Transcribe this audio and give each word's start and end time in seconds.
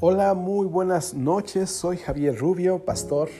Hola, 0.00 0.32
muy 0.34 0.68
buenas 0.68 1.12
noches. 1.12 1.70
Soy 1.70 1.96
Javier 1.96 2.38
Rubio, 2.38 2.84
pastor 2.84 3.30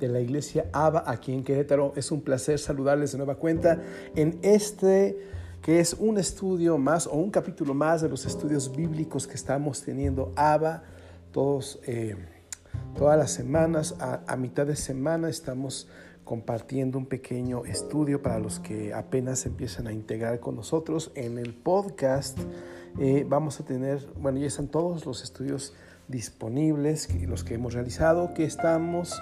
de 0.00 0.08
la 0.08 0.18
iglesia 0.18 0.68
ABA 0.72 1.04
aquí 1.06 1.32
en 1.32 1.44
Querétaro. 1.44 1.92
Es 1.94 2.10
un 2.10 2.20
placer 2.20 2.58
saludarles 2.58 3.12
de 3.12 3.18
nueva 3.18 3.36
cuenta 3.36 3.80
en 4.16 4.40
este 4.42 5.16
que 5.62 5.78
es 5.78 5.94
un 5.94 6.18
estudio 6.18 6.78
más 6.78 7.06
o 7.06 7.12
un 7.12 7.30
capítulo 7.30 7.74
más 7.74 8.02
de 8.02 8.08
los 8.08 8.26
estudios 8.26 8.74
bíblicos 8.74 9.28
que 9.28 9.34
estamos 9.34 9.82
teniendo 9.82 10.32
ABA 10.34 10.82
todos, 11.30 11.78
eh, 11.86 12.16
todas 12.98 13.16
las 13.16 13.30
semanas. 13.30 13.94
A, 14.00 14.34
mitad 14.34 14.66
de 14.66 14.74
semana 14.74 15.28
estamos 15.28 15.86
compartiendo 16.24 16.98
un 16.98 17.06
pequeño 17.06 17.66
estudio 17.66 18.20
para 18.20 18.40
los 18.40 18.58
que 18.58 18.92
apenas 18.92 19.46
empiezan 19.46 19.86
a 19.86 19.92
integrar 19.92 20.40
con 20.40 20.56
nosotros 20.56 21.12
en 21.14 21.38
el 21.38 21.54
podcast. 21.54 22.36
Eh, 22.98 23.26
vamos 23.28 23.60
a 23.60 23.64
tener, 23.64 24.06
bueno, 24.16 24.38
ya 24.38 24.46
están 24.46 24.68
todos 24.68 25.04
los 25.06 25.22
estudios 25.22 25.74
disponibles, 26.08 27.08
los 27.26 27.44
que 27.44 27.54
hemos 27.54 27.74
realizado, 27.74 28.34
que 28.34 28.44
estamos, 28.44 29.20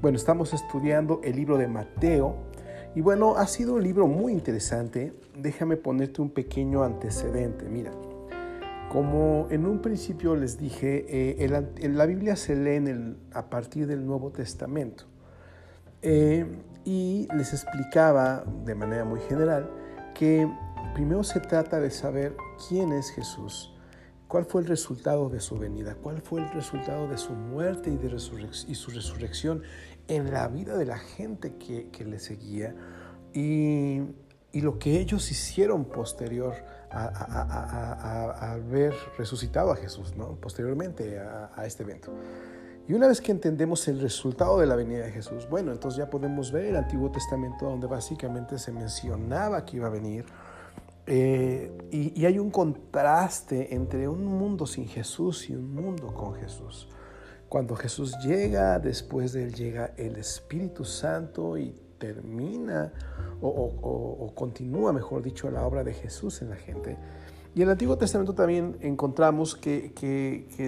bueno, 0.00 0.16
estamos 0.16 0.52
estudiando 0.52 1.20
el 1.22 1.36
libro 1.36 1.58
de 1.58 1.68
Mateo. 1.68 2.36
Y 2.94 3.00
bueno, 3.00 3.36
ha 3.36 3.46
sido 3.46 3.74
un 3.74 3.82
libro 3.82 4.06
muy 4.06 4.32
interesante. 4.32 5.12
Déjame 5.36 5.76
ponerte 5.76 6.22
un 6.22 6.30
pequeño 6.30 6.84
antecedente. 6.84 7.68
Mira, 7.68 7.90
como 8.90 9.48
en 9.50 9.66
un 9.66 9.80
principio 9.80 10.36
les 10.36 10.58
dije, 10.58 11.04
eh, 11.08 11.88
la 11.88 12.06
Biblia 12.06 12.36
se 12.36 12.54
lee 12.54 13.16
a 13.32 13.50
partir 13.50 13.86
del 13.86 14.06
Nuevo 14.06 14.30
Testamento. 14.30 15.04
Eh, 16.06 16.44
y 16.84 17.26
les 17.34 17.54
explicaba 17.54 18.44
de 18.66 18.74
manera 18.74 19.06
muy 19.06 19.20
general 19.20 19.70
que 20.14 20.46
primero 20.92 21.24
se 21.24 21.40
trata 21.40 21.80
de 21.80 21.90
saber 21.90 22.36
quién 22.68 22.92
es 22.92 23.10
Jesús 23.10 23.74
¿Cuál 24.34 24.46
fue 24.46 24.62
el 24.62 24.66
resultado 24.66 25.28
de 25.28 25.38
su 25.38 25.58
venida? 25.58 25.94
¿Cuál 25.94 26.20
fue 26.20 26.40
el 26.40 26.50
resultado 26.50 27.06
de 27.06 27.18
su 27.18 27.34
muerte 27.34 27.90
y, 27.90 27.96
de 27.96 28.18
su 28.18 28.90
resurrección 28.90 29.62
en 30.08 30.32
la 30.32 30.48
vida 30.48 30.76
de 30.76 30.86
la 30.86 30.98
gente 30.98 31.54
que, 31.54 32.04
le 32.04 32.18
seguía? 32.18 32.74
Y, 33.32 34.00
lo 34.54 34.78
que 34.80 34.98
ellos 34.98 35.30
hicieron 35.30 35.84
posterior 35.84 36.54
a, 36.90 38.52
haber 38.54 38.92
resucitado 39.18 39.70
a 39.70 39.76
Jesús, 39.76 40.16
¿no? 40.16 40.34
posteriormente 40.40 41.20
a, 41.20 41.64
este 41.64 41.84
evento. 41.84 42.12
Y 42.88 42.94
una 42.94 43.06
vez 43.06 43.20
que 43.20 43.30
entendemos 43.30 43.86
el 43.88 44.00
resultado 44.00 44.58
de 44.58 44.66
la 44.66 44.74
venida 44.74 45.04
de 45.04 45.12
Jesús, 45.12 45.48
bueno, 45.48 45.70
entonces 45.70 45.98
ya 45.98 46.10
podemos 46.10 46.50
ver 46.50 46.64
el 46.64 46.76
Antiguo 46.76 47.08
Testamento 47.10 47.66
donde 47.66 47.86
básicamente 47.86 48.58
se 48.58 48.72
mencionaba 48.72 49.64
que 49.64 49.76
iba 49.76 49.86
a 49.86 49.90
venir 49.90 50.24
eh, 51.06 51.70
y, 51.90 52.24
hay 52.24 52.38
un 52.38 52.50
contraste 52.50 53.74
entre 53.74 54.08
un 54.08 54.24
mundo 54.24 54.66
sin 54.66 54.88
Jesús 54.88 55.50
y 55.50 55.54
un 55.54 55.74
mundo 55.74 56.14
con 56.14 56.34
Jesús. 56.34 56.88
Cuando 57.48 57.76
Jesús 57.76 58.16
llega, 58.24 58.78
después 58.78 59.32
de 59.32 59.44
él 59.44 59.54
llega 59.54 59.92
el 59.96 60.16
Espíritu 60.16 60.84
Santo 60.84 61.58
y 61.58 61.74
termina 61.98 62.92
o, 63.40 64.32
continúa, 64.34 64.92
mejor 64.92 65.22
dicho, 65.22 65.50
la 65.50 65.66
obra 65.66 65.84
de 65.84 65.92
Jesús 65.92 66.40
en 66.40 66.50
la 66.50 66.56
gente. 66.56 66.96
Y 67.54 67.58
en 67.58 67.68
el 67.68 67.72
Antiguo 67.72 67.96
Testamento 67.96 68.34
también 68.34 68.76
encontramos 68.80 69.54
que, 69.54 69.92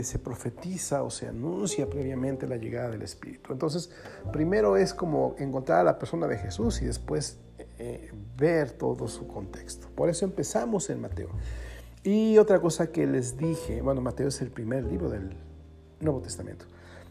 se 0.04 0.18
profetiza 0.18 1.02
o 1.02 1.10
se 1.10 1.26
anuncia 1.26 1.88
previamente 1.88 2.46
la 2.46 2.56
llegada 2.56 2.90
del 2.90 3.02
Espíritu. 3.02 3.52
Entonces, 3.52 3.90
primero 4.32 4.76
es 4.76 4.94
como 4.94 5.34
encontrar 5.38 5.80
a 5.80 5.84
la 5.84 5.98
persona 5.98 6.26
de 6.26 6.36
Jesús 6.36 6.82
y 6.82 6.84
después 6.84 7.40
eh, 7.78 8.10
ver 8.38 8.70
todo 8.70 9.06
su 9.06 9.26
contexto. 9.26 9.88
Por 9.94 10.08
eso 10.08 10.24
empezamos 10.24 10.88
en 10.88 11.00
Mateo. 11.00 11.28
Y 12.02 12.38
otra 12.38 12.60
cosa 12.60 12.90
que 12.90 13.06
les 13.06 13.36
dije, 13.36 13.82
bueno, 13.82 14.00
Mateo 14.00 14.28
es 14.28 14.40
el 14.40 14.50
primer 14.50 14.84
libro 14.84 15.10
del 15.10 15.36
Nuevo 16.00 16.20
Testamento. 16.20 16.64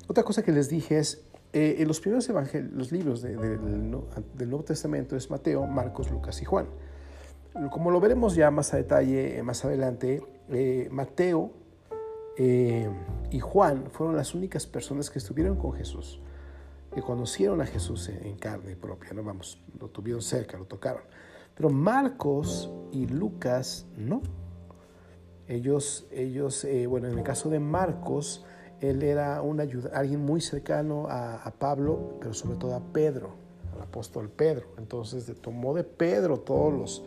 Otra 0.07 0.23
cosa 0.23 0.41
que 0.41 0.51
les 0.51 0.69
dije 0.69 0.97
es, 0.97 1.23
eh, 1.53 1.75
en 1.79 1.87
los 1.87 1.99
primeros 1.99 2.27
evangelios, 2.29 2.73
los 2.73 2.91
libros 2.91 3.21
del 3.21 3.91
Nuevo 3.91 4.63
Testamento 4.63 5.15
es 5.15 5.29
Mateo, 5.29 5.67
Marcos, 5.67 6.09
Lucas 6.09 6.41
y 6.41 6.45
Juan. 6.45 6.67
Como 7.71 7.91
lo 7.91 7.99
veremos 7.99 8.35
ya 8.35 8.51
más 8.51 8.73
a 8.73 8.77
detalle 8.77 9.37
eh, 9.37 9.43
más 9.43 9.63
adelante, 9.63 10.21
Mateo 10.89 11.51
y 12.37 13.39
Juan 13.39 13.85
fueron 13.91 14.17
las 14.17 14.35
únicas 14.35 14.67
personas 14.67 15.09
que 15.09 15.19
estuvieron 15.19 15.57
con 15.57 15.73
Jesús 15.73 16.19
que 16.95 17.01
conocieron 17.01 17.59
a 17.59 17.65
Jesús 17.65 18.07
en 18.07 18.37
carne 18.37 18.77
propia, 18.77 19.11
¿no? 19.11 19.21
Vamos, 19.21 19.61
lo 19.77 19.89
tuvieron 19.89 20.21
cerca, 20.21 20.57
lo 20.57 20.63
tocaron. 20.63 21.01
Pero 21.53 21.69
Marcos 21.69 22.71
y 22.93 23.05
Lucas 23.05 23.85
no. 23.97 24.21
Ellos, 25.49 26.07
ellos 26.09 26.63
eh, 26.63 26.87
bueno, 26.87 27.09
en 27.09 27.17
el 27.17 27.23
caso 27.23 27.49
de 27.49 27.59
Marcos, 27.59 28.45
él 28.79 29.03
era 29.03 29.41
un 29.41 29.59
alguien 29.59 30.23
muy 30.23 30.39
cercano 30.39 31.07
a, 31.09 31.53
Pablo, 31.59 32.17
pero 32.21 32.33
sobre 32.33 32.57
todo 32.57 32.73
a 32.75 32.79
Pedro, 32.79 33.35
al 33.73 33.81
apóstol 33.81 34.29
Pedro. 34.29 34.67
Entonces 34.77 35.29
tomó 35.41 35.73
de 35.73 35.83
Pedro 35.83 36.39
todos 36.39 36.73
los 36.73 37.03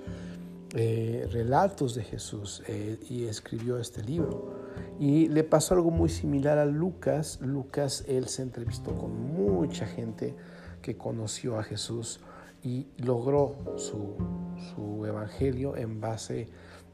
eh, 0.75 1.27
relatos 1.31 1.95
de 1.95 2.05
Jesús 2.05 2.63
eh, 2.67 2.99
y 3.09 3.25
escribió 3.25 3.79
este 3.79 4.03
libro. 4.03 4.55
Y 4.99 5.29
le 5.29 5.45
pasó 5.45 5.75
algo 5.75 5.91
muy 5.91 6.09
similar 6.09 6.59
a 6.59 6.67
Lucas. 6.67 7.39
Lucas, 7.41 8.05
él 8.07 8.29
se 8.29 8.43
entrevistó 8.43 8.95
con 8.95 9.33
mucha 9.33 9.87
gente 9.87 10.37
que 10.83 10.97
conoció 10.97 11.59
a 11.59 11.63
Jesús 11.63 12.21
y 12.63 12.87
logró 12.99 13.57
su, 13.77 14.17
su 14.75 15.07
evangelio 15.07 15.77
en 15.77 16.01
base 16.01 16.49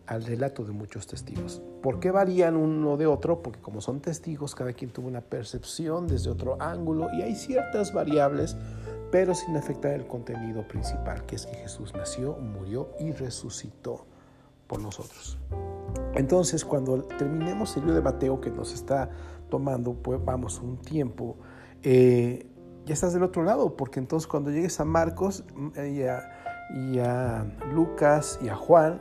al 0.06 0.24
relato 0.24 0.64
de 0.64 0.72
muchos 0.72 1.06
testigos. 1.06 1.62
¿Por 1.82 2.00
qué 2.00 2.10
varían 2.10 2.56
uno 2.56 2.96
de 2.96 3.06
otro? 3.06 3.42
Porque 3.42 3.60
como 3.60 3.80
son 3.80 4.00
testigos, 4.00 4.54
cada 4.54 4.72
quien 4.72 4.90
tuvo 4.90 5.08
una 5.08 5.22
percepción 5.22 6.06
desde 6.06 6.30
otro 6.30 6.56
ángulo 6.60 7.08
y 7.12 7.22
hay 7.22 7.34
ciertas 7.34 7.92
variables, 7.92 8.56
pero 9.14 9.32
sin 9.32 9.56
afectar 9.56 9.92
el 9.92 10.08
contenido 10.08 10.66
principal, 10.66 11.24
que 11.24 11.36
es 11.36 11.46
que 11.46 11.54
Jesús 11.54 11.94
nació, 11.94 12.32
murió 12.32 12.88
y 12.98 13.12
resucitó 13.12 14.06
por 14.66 14.80
nosotros. 14.80 15.38
Entonces, 16.16 16.64
cuando 16.64 17.00
terminemos 17.04 17.76
el 17.76 17.82
libro 17.82 17.94
de 17.94 18.02
Mateo, 18.02 18.40
que 18.40 18.50
nos 18.50 18.74
está 18.74 19.08
tomando, 19.48 19.94
pues 19.94 20.18
vamos, 20.24 20.58
un 20.58 20.78
tiempo, 20.78 21.36
eh, 21.84 22.44
ya 22.86 22.92
estás 22.92 23.12
del 23.12 23.22
otro 23.22 23.44
lado, 23.44 23.76
porque 23.76 24.00
entonces 24.00 24.26
cuando 24.26 24.50
llegues 24.50 24.80
a 24.80 24.84
Marcos 24.84 25.44
y 25.76 26.02
a, 26.98 27.46
Lucas 27.72 28.40
y 28.42 28.48
a 28.48 28.56
Juan, 28.56 29.00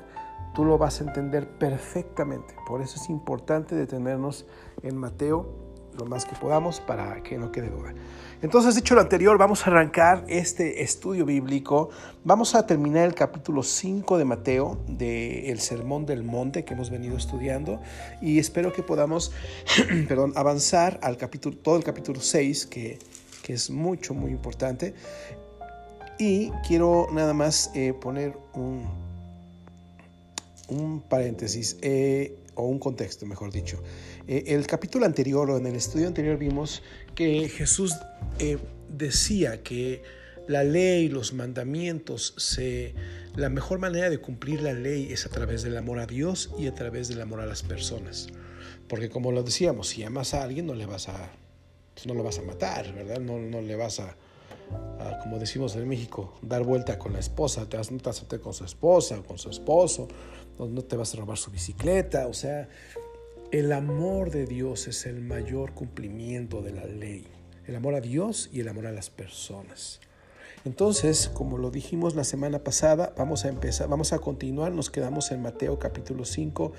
tú 0.54 0.64
lo 0.64 0.78
vas 0.78 1.02
a 1.02 1.06
entender 1.06 1.50
perfectamente. 1.58 2.54
Por 2.68 2.84
eso 2.84 2.98
es 3.02 3.10
importante 3.10 3.74
detenernos 3.74 4.46
en 4.84 4.96
Mateo 4.96 5.73
lo 5.98 6.06
más 6.06 6.26
que 6.26 6.36
podamos 6.36 6.80
para 6.80 7.22
que 7.24 7.38
no 7.38 7.52
quede 7.52 7.70
duda. 7.70 7.94
Entonces, 8.42 8.76
dicho 8.76 8.94
lo 8.94 9.00
anterior, 9.00 9.38
vamos 9.38 9.66
a 9.66 9.70
arrancar 9.70 10.26
este 10.28 10.84
estudio 10.84 11.26
bíblico. 11.26 11.90
Vamos 12.26 12.56
a 12.56 12.68
terminar 12.68 13.06
el 13.06 13.16
capítulo 13.16 13.64
5 13.64 14.18
de 14.18 14.26
Mateo, 14.26 14.80
del 14.88 15.60
Sermón 15.62 16.06
del 16.06 16.24
Monte 16.24 16.66
que 16.66 16.74
hemos 16.74 16.90
venido 16.90 17.16
estudiando. 17.16 17.80
Y 18.22 18.40
espero 18.40 18.74
que 18.74 18.84
podamos 18.84 19.32
perdón, 20.10 20.34
avanzar 20.36 21.00
al 21.04 21.16
capítulo, 21.16 21.56
todo 21.56 21.78
el 21.78 21.86
capítulo 21.86 22.20
6, 22.20 22.66
que, 22.66 23.00
que 23.44 23.54
es 23.54 23.70
mucho, 23.70 24.14
muy 24.14 24.32
importante. 24.32 24.94
Y 26.20 26.52
quiero 26.68 27.08
nada 27.14 27.34
más 27.34 27.72
eh, 27.76 27.94
poner 27.94 28.38
un, 28.54 28.86
un 30.74 31.02
paréntesis, 31.02 31.78
eh, 31.82 32.36
o 32.56 32.64
un 32.68 32.80
contexto, 32.80 33.26
mejor 33.26 33.52
dicho. 33.52 33.82
Eh, 34.28 34.44
el 34.48 34.68
capítulo 34.68 35.06
anterior 35.06 35.50
o 35.50 35.58
en 35.58 35.66
el 35.66 35.76
estudio 35.76 36.08
anterior 36.08 36.38
vimos 36.38 36.84
que 37.16 37.50
Jesús 37.50 37.96
eh, 38.40 38.58
decía 38.90 39.64
que 39.64 40.04
la 40.48 40.64
ley, 40.64 41.10
los 41.10 41.34
mandamientos, 41.34 42.34
se, 42.38 42.94
la 43.36 43.50
mejor 43.50 43.80
manera 43.80 44.10
de 44.10 44.18
cumplir 44.18 44.62
la 44.62 44.74
ley 44.74 45.12
es 45.12 45.26
a 45.26 45.30
través 45.30 45.64
del 45.64 45.78
amor 45.78 46.00
a 46.00 46.06
Dios 46.06 46.52
y 46.58 46.68
a 46.68 46.76
través 46.76 47.08
del 47.08 47.22
amor 47.22 47.40
a 47.40 47.46
las 47.46 47.64
personas. 47.64 48.28
Porque 48.88 49.10
como 49.10 49.32
lo 49.32 49.44
decíamos, 49.44 49.88
si 49.88 50.04
amas 50.04 50.34
a 50.34 50.44
alguien 50.44 50.68
no 50.68 50.76
le 50.76 50.86
vas 50.86 51.08
a, 51.08 51.32
pues 51.94 52.06
no 52.06 52.14
lo 52.14 52.24
vas 52.24 52.40
a 52.40 52.42
matar, 52.42 52.94
¿verdad? 52.94 53.20
No, 53.20 53.40
no 53.40 53.62
le 53.62 53.76
vas 53.76 54.00
a, 54.00 54.16
como 55.22 55.40
decimos 55.40 55.76
en 55.76 55.88
México, 55.88 56.38
dar 56.42 56.64
vuelta 56.64 56.98
con 56.98 57.14
la 57.14 57.20
esposa, 57.20 57.68
te 57.68 57.78
vas, 57.78 57.90
a 57.90 58.40
con 58.40 58.54
su 58.54 58.66
esposa 58.66 59.20
o 59.20 59.24
con 59.24 59.38
su 59.38 59.50
esposo, 59.50 60.08
no, 60.60 60.68
no 60.68 60.82
te 60.84 60.96
vas 60.96 61.14
a 61.14 61.18
robar 61.18 61.38
su 61.38 61.52
bicicleta, 61.52 62.28
o 62.28 62.34
sea, 62.34 62.70
el 63.52 63.72
amor 63.72 64.32
de 64.32 64.46
Dios 64.46 64.88
es 64.88 65.06
el 65.06 65.22
mayor 65.22 65.74
cumplimiento 65.74 66.62
de 66.62 66.72
la 66.72 66.86
ley 66.86 67.28
el 67.68 67.76
amor 67.76 67.96
a 67.96 68.02
Dios 68.02 68.50
y 68.52 68.60
el 68.60 68.68
amor 68.68 68.88
a 68.88 68.92
las 68.92 69.10
personas. 69.10 70.00
Entonces, 70.66 71.30
como 71.34 71.58
lo 71.58 71.72
dijimos 71.72 72.16
la 72.16 72.24
semana 72.24 72.60
pasada, 72.60 73.14
vamos 73.18 73.46
a 73.46 73.50
empezar, 73.50 73.90
vamos 73.90 74.14
a 74.14 74.20
continuar, 74.20 74.72
nos 74.72 74.90
quedamos 74.90 75.32
en 75.32 75.42
Mateo 75.42 75.78
capítulo 75.78 76.24
5 76.24 76.72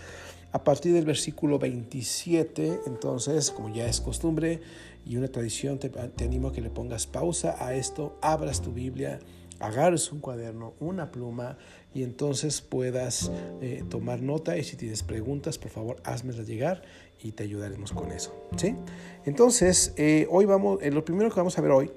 a 0.53 0.65
partir 0.65 0.94
del 0.94 1.05
versículo 1.05 1.59
27. 1.59 2.81
Entonces, 2.87 3.50
como 3.50 3.69
ya 3.75 3.87
es 3.87 4.00
costumbre 4.00 4.61
y 5.05 5.17
una 5.17 5.29
tradición, 5.29 5.79
te, 5.79 5.91
animo 6.25 6.49
a 6.49 6.53
que 6.53 6.62
le 6.62 6.70
pongas 6.70 7.06
pausa 7.06 7.56
a 7.59 7.75
esto, 7.75 8.17
abras 8.23 8.62
tu 8.62 8.73
Biblia 8.73 9.20
agarres 9.61 10.12
un 10.12 10.21
cuaderno, 10.21 10.75
una 10.81 11.11
pluma 11.11 11.56
y 11.95 12.03
entonces 12.03 12.61
puedas 12.61 13.31
eh, 13.61 13.85
tomar 13.89 14.21
nota 14.21 14.56
y 14.56 14.65
si 14.65 14.77
tienes 14.77 15.03
preguntas, 15.03 15.59
por 15.59 15.71
favor, 15.71 15.97
házmelas 16.05 16.47
llegar 16.47 16.83
y 17.23 17.33
te 17.33 17.45
ayudaremos 17.45 17.93
con 17.93 18.11
eso. 18.12 18.35
¿sí? 18.56 18.77
Entonces, 19.25 19.95
eh, 19.97 20.27
hoy 20.31 20.45
vamos, 20.45 20.83
eh, 20.83 20.91
lo 20.91 21.05
primero 21.05 21.31
que 21.31 21.37
vamos 21.37 21.56
a 21.59 21.62
ver 21.62 21.71
hoy 21.71 21.91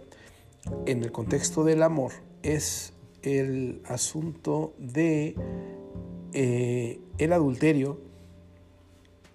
en 0.86 1.04
el 1.04 1.12
contexto 1.12 1.64
del 1.64 1.82
amor 1.84 2.12
es 2.44 2.94
el 3.22 3.82
asunto 3.86 4.74
de 4.78 5.36
el 6.34 7.34
adulterio 7.34 8.00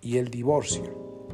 y 0.01 0.19
el 0.19 0.31
divorcio. 0.31 1.29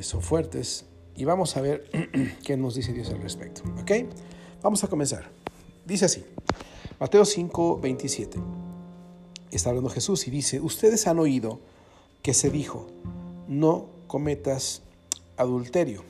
son 0.00 0.22
fuertes 0.22 0.86
y 1.14 1.24
vamos 1.24 1.56
a 1.56 1.60
ver 1.60 1.88
qué 2.44 2.56
nos 2.56 2.74
dice 2.74 2.92
Dios 2.92 3.10
al 3.10 3.22
respecto. 3.22 3.62
¿Ok? 3.80 3.92
Vamos 4.62 4.82
a 4.82 4.88
comenzar. 4.88 5.35
Dice 5.86 6.06
así, 6.06 6.24
Mateo 6.98 7.24
5, 7.24 7.78
27. 7.78 8.40
Está 9.52 9.68
hablando 9.68 9.88
Jesús 9.88 10.26
y 10.26 10.32
dice, 10.32 10.60
ustedes 10.60 11.06
han 11.06 11.20
oído 11.20 11.60
que 12.22 12.34
se 12.34 12.50
dijo, 12.50 12.88
no 13.46 13.86
cometas 14.08 14.82
adulterio. 15.36 16.02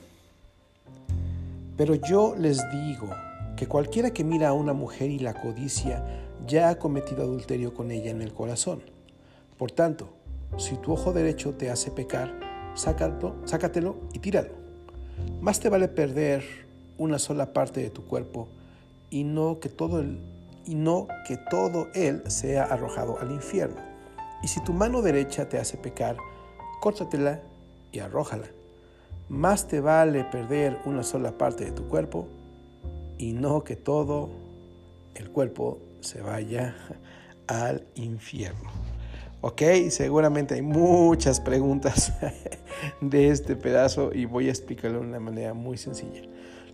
Pero 1.77 1.95
yo 1.95 2.35
les 2.39 2.59
digo 2.73 3.11
que 3.55 3.67
cualquiera 3.67 4.15
que 4.15 4.25
mira 4.25 4.49
a 4.49 4.55
una 4.55 4.73
mujer 4.73 5.11
y 5.11 5.19
la 5.19 5.35
codicia 5.35 6.25
ya 6.47 6.71
ha 6.71 6.79
cometido 6.79 7.23
adulterio 7.23 7.75
con 7.75 7.91
ella 7.91 8.11
en 8.11 8.23
el 8.23 8.33
corazón. 8.33 8.81
Por 9.59 9.73
tanto, 9.73 10.09
si 10.57 10.77
tu 10.77 10.95
ojo 10.95 11.13
derecho 11.13 11.53
te 11.53 11.71
hace 11.71 11.91
pecar, 11.91 12.73
sácalo, 12.75 13.37
sácatelo 13.45 13.97
y 14.15 14.21
tíralo. 14.21 14.55
Más 15.43 15.61
te 15.61 15.69
vale 15.69 15.89
perder 15.89 16.45
una 16.97 17.19
sola 17.19 17.53
parte 17.53 17.83
de 17.83 17.91
tu 17.91 18.07
cuerpo 18.07 18.49
y 19.11 19.25
no 19.25 19.61
que 19.61 19.69
todo 19.69 20.03
y 20.67 20.75
no 20.75 21.07
que 21.27 21.37
todo 21.37 21.89
él 21.95 22.23
sea 22.27 22.65
arrojado 22.65 23.19
al 23.21 23.31
infierno. 23.31 23.77
Y 24.43 24.49
si 24.49 24.63
tu 24.65 24.73
mano 24.73 25.01
derecha 25.01 25.49
te 25.49 25.59
hace 25.59 25.77
pecar, 25.77 26.17
córtatela 26.81 27.41
y 27.93 28.01
arrójala. 28.01 28.47
Más 29.29 29.67
te 29.67 29.81
vale 29.81 30.25
perder 30.25 30.79
una 30.85 31.03
sola 31.03 31.37
parte 31.39 31.65
de 31.65 31.73
tu 31.73 31.89
cuerpo 31.89 32.27
y 33.19 33.33
no 33.33 33.65
que 33.65 33.77
todo 33.77 34.31
el 35.15 35.31
cuerpo 35.31 35.79
se 36.01 36.21
vaya 36.21 36.77
al 37.47 37.87
infierno. 37.95 38.71
Ok, 39.41 39.63
seguramente 39.91 40.55
hay 40.55 40.63
muchas 40.63 41.41
preguntas 41.41 42.13
de 43.01 43.29
este 43.29 43.57
pedazo 43.57 44.13
y 44.13 44.25
voy 44.25 44.49
a 44.49 44.51
explicarlo 44.51 45.01
de 45.01 45.07
una 45.07 45.21
manera 45.21 45.55
muy 45.55 45.79
sencilla. 45.79 46.23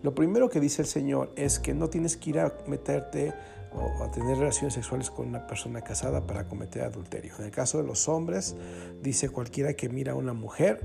Lo 0.03 0.15
primero 0.15 0.49
que 0.49 0.61
dice 0.61 0.83
el 0.83 0.89
Señor 0.89 1.33
es 1.37 1.59
que 1.59 1.75
no 1.75 1.89
tienes 1.89 2.17
que 2.17 2.31
ir 2.31 2.41
a 2.41 2.53
meterte 2.67 3.33
o 3.75 4.03
a 4.03 4.11
tener 4.11 4.37
relaciones 4.37 4.75
sexuales 4.75 5.11
con 5.11 5.29
una 5.29 5.47
persona 5.47 5.81
casada 5.83 6.27
para 6.27 6.47
cometer 6.47 6.83
adulterio. 6.83 7.35
En 7.39 7.45
el 7.47 7.51
caso 7.51 7.79
de 7.79 7.85
los 7.85 8.09
hombres, 8.09 8.57
dice 9.01 9.29
cualquiera 9.29 9.75
que 9.75 9.89
mira 9.89 10.13
a 10.13 10.15
una 10.15 10.33
mujer 10.33 10.81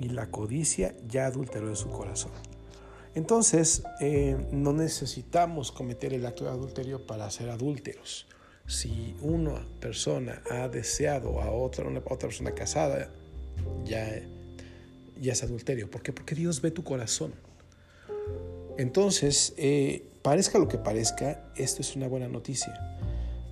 y 0.00 0.10
la 0.10 0.30
codicia 0.30 0.94
ya 1.06 1.26
adulteró 1.26 1.68
en 1.68 1.76
su 1.76 1.88
corazón. 1.88 2.30
Entonces, 3.14 3.82
eh, 4.00 4.36
no 4.52 4.72
necesitamos 4.72 5.72
cometer 5.72 6.12
el 6.12 6.26
acto 6.26 6.44
de 6.44 6.50
adulterio 6.50 7.06
para 7.06 7.28
ser 7.30 7.50
adúlteros. 7.50 8.28
Si 8.66 9.16
una 9.22 9.66
persona 9.80 10.42
ha 10.50 10.68
deseado 10.68 11.40
a 11.40 11.50
otra, 11.50 11.88
una, 11.88 12.00
otra 12.00 12.28
persona 12.28 12.52
casada, 12.52 13.10
ya, 13.84 14.20
ya 15.18 15.32
es 15.32 15.42
adulterio. 15.42 15.90
¿Por 15.90 16.02
qué? 16.02 16.12
Porque 16.12 16.34
Dios 16.34 16.60
ve 16.60 16.70
tu 16.70 16.84
corazón. 16.84 17.32
Entonces, 18.78 19.54
eh, 19.56 20.08
parezca 20.22 20.58
lo 20.58 20.68
que 20.68 20.78
parezca, 20.78 21.44
esto 21.56 21.82
es 21.82 21.96
una 21.96 22.06
buena 22.06 22.28
noticia. 22.28 22.96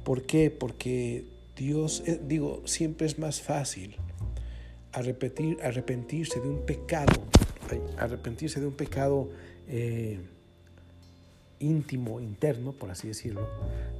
¿Por 0.04 0.22
qué? 0.22 0.52
Porque 0.52 1.26
Dios, 1.56 2.04
eh, 2.06 2.20
digo, 2.24 2.62
siempre 2.64 3.08
es 3.08 3.18
más 3.18 3.40
fácil 3.42 3.96
arrepentir, 4.92 5.58
arrepentirse 5.64 6.40
de 6.40 6.48
un 6.48 6.64
pecado, 6.64 7.12
arrepentirse 7.98 8.60
de 8.60 8.68
un 8.68 8.74
pecado 8.74 9.28
eh, 9.66 10.20
íntimo, 11.58 12.20
interno, 12.20 12.70
por 12.70 12.92
así 12.92 13.08
decirlo, 13.08 13.48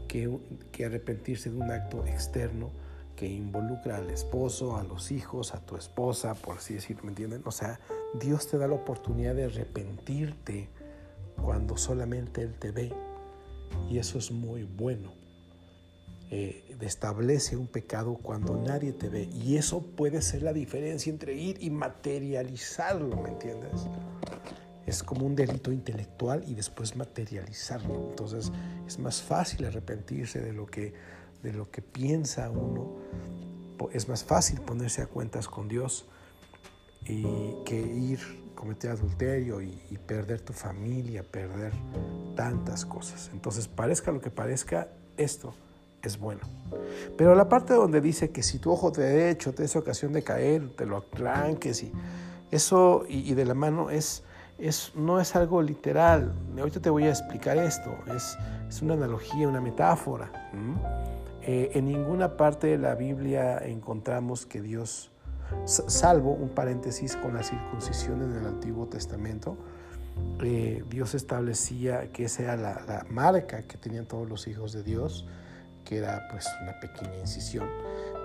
que, 0.06 0.31
que 0.70 0.84
arrepentirse 0.84 1.50
de 1.50 1.56
un 1.56 1.73
acto 1.73 2.06
externo 2.06 2.70
que 3.17 3.26
involucra 3.26 3.96
al 3.96 4.11
esposo, 4.11 4.76
a 4.76 4.84
los 4.84 5.11
hijos, 5.11 5.55
a 5.55 5.61
tu 5.67 5.76
esposa, 5.76 6.34
por 6.34 6.58
así 6.58 6.75
decirlo, 6.75 7.02
¿me 7.02 7.08
entienden? 7.08 7.43
O 7.46 7.50
sea, 7.50 7.81
Dios 8.14 8.46
te 8.46 8.58
da 8.58 8.69
la 8.69 8.75
oportunidad 8.75 9.34
de 9.34 9.46
arrepentirte 9.46 10.69
cuando 11.42 11.76
solamente 11.76 12.42
Él 12.42 12.54
te 12.58 12.70
ve. 12.70 12.92
Y 13.90 13.98
eso 13.98 14.18
es 14.18 14.30
muy 14.30 14.64
bueno. 14.64 15.12
Eh, 16.30 16.76
establece 16.80 17.56
un 17.56 17.68
pecado 17.68 18.14
cuando 18.14 18.56
nadie 18.56 18.92
te 18.92 19.08
ve. 19.08 19.24
Y 19.24 19.56
eso 19.56 19.80
puede 19.80 20.22
ser 20.22 20.42
la 20.42 20.52
diferencia 20.52 21.10
entre 21.10 21.34
ir 21.34 21.58
y 21.60 21.70
materializarlo, 21.70 23.16
¿me 23.16 23.30
entiendes? 23.30 23.86
Es 24.86 25.02
como 25.02 25.26
un 25.26 25.34
delito 25.34 25.72
intelectual 25.72 26.44
y 26.46 26.54
después 26.54 26.96
materializarlo. 26.96 28.08
Entonces 28.10 28.52
es 28.86 28.98
más 28.98 29.22
fácil 29.22 29.66
arrepentirse 29.66 30.40
de 30.40 30.52
lo 30.52 30.66
que, 30.66 30.94
de 31.42 31.52
lo 31.52 31.70
que 31.70 31.82
piensa 31.82 32.50
uno. 32.50 32.96
Es 33.92 34.08
más 34.08 34.24
fácil 34.24 34.60
ponerse 34.60 35.02
a 35.02 35.06
cuentas 35.06 35.48
con 35.48 35.68
Dios 35.68 36.06
y 37.04 37.24
que 37.64 37.80
ir 37.80 38.20
cometer 38.56 38.90
adulterio 38.90 39.60
y, 39.62 39.98
perder 40.06 40.40
tu 40.40 40.52
familia, 40.52 41.22
perder 41.22 41.72
tantas 42.34 42.84
cosas. 42.84 43.30
Entonces, 43.32 43.68
parezca 43.68 44.10
lo 44.10 44.20
que 44.20 44.30
parezca, 44.30 44.88
esto 45.16 45.54
es 46.02 46.18
bueno. 46.18 46.40
Pero 47.16 47.34
la 47.34 47.48
parte 47.48 47.74
donde 47.74 48.00
dice 48.00 48.30
que 48.30 48.42
si 48.42 48.58
tu 48.58 48.72
ojo 48.72 48.90
derecho 48.90 49.52
te 49.52 49.64
es 49.64 49.76
ocasión 49.76 50.12
de 50.12 50.22
caer, 50.22 50.70
te 50.76 50.86
lo 50.86 51.04
arranques 51.12 51.82
y 51.82 51.92
eso 52.50 53.04
y, 53.08 53.34
de 53.34 53.44
la 53.44 53.54
mano 53.54 53.90
es, 53.90 54.22
es, 54.58 54.92
no 54.94 55.20
es 55.20 55.36
algo 55.36 55.62
literal. 55.62 56.34
Ahorita 56.58 56.80
te 56.80 56.90
voy 56.90 57.04
a 57.04 57.10
explicar 57.10 57.58
esto. 57.58 57.96
Es, 58.14 58.36
es 58.68 58.82
una 58.82 58.94
analogía, 58.94 59.48
una 59.48 59.60
metáfora. 59.60 60.30
Eh, 61.42 61.70
en 61.74 61.86
ninguna 61.86 62.36
parte 62.36 62.68
de 62.68 62.78
la 62.78 62.94
Biblia 62.94 63.58
encontramos 63.58 64.46
que 64.46 64.60
Dios 64.60 65.10
salvo 65.64 66.32
un 66.32 66.50
paréntesis 66.50 67.16
con 67.16 67.34
la 67.34 67.43
circuncisión 67.43 68.22
en 68.22 68.32
el 68.32 68.46
Antiguo 68.46 68.87
Testamento. 68.87 69.56
Eh, 70.43 70.84
Dios 70.88 71.14
establecía 71.14 72.10
que 72.12 72.25
esa 72.25 72.43
era 72.43 72.56
la, 72.56 73.06
marca 73.10 73.62
que 73.62 73.76
tenían 73.76 74.06
todos 74.06 74.28
los 74.28 74.46
hijos 74.48 74.72
de 74.72 74.82
Dios, 74.82 75.26
que 75.84 75.98
era 75.98 76.28
pues 76.31 76.46
una 76.62 76.78
pequeña 76.81 77.16
incisión. 77.19 77.69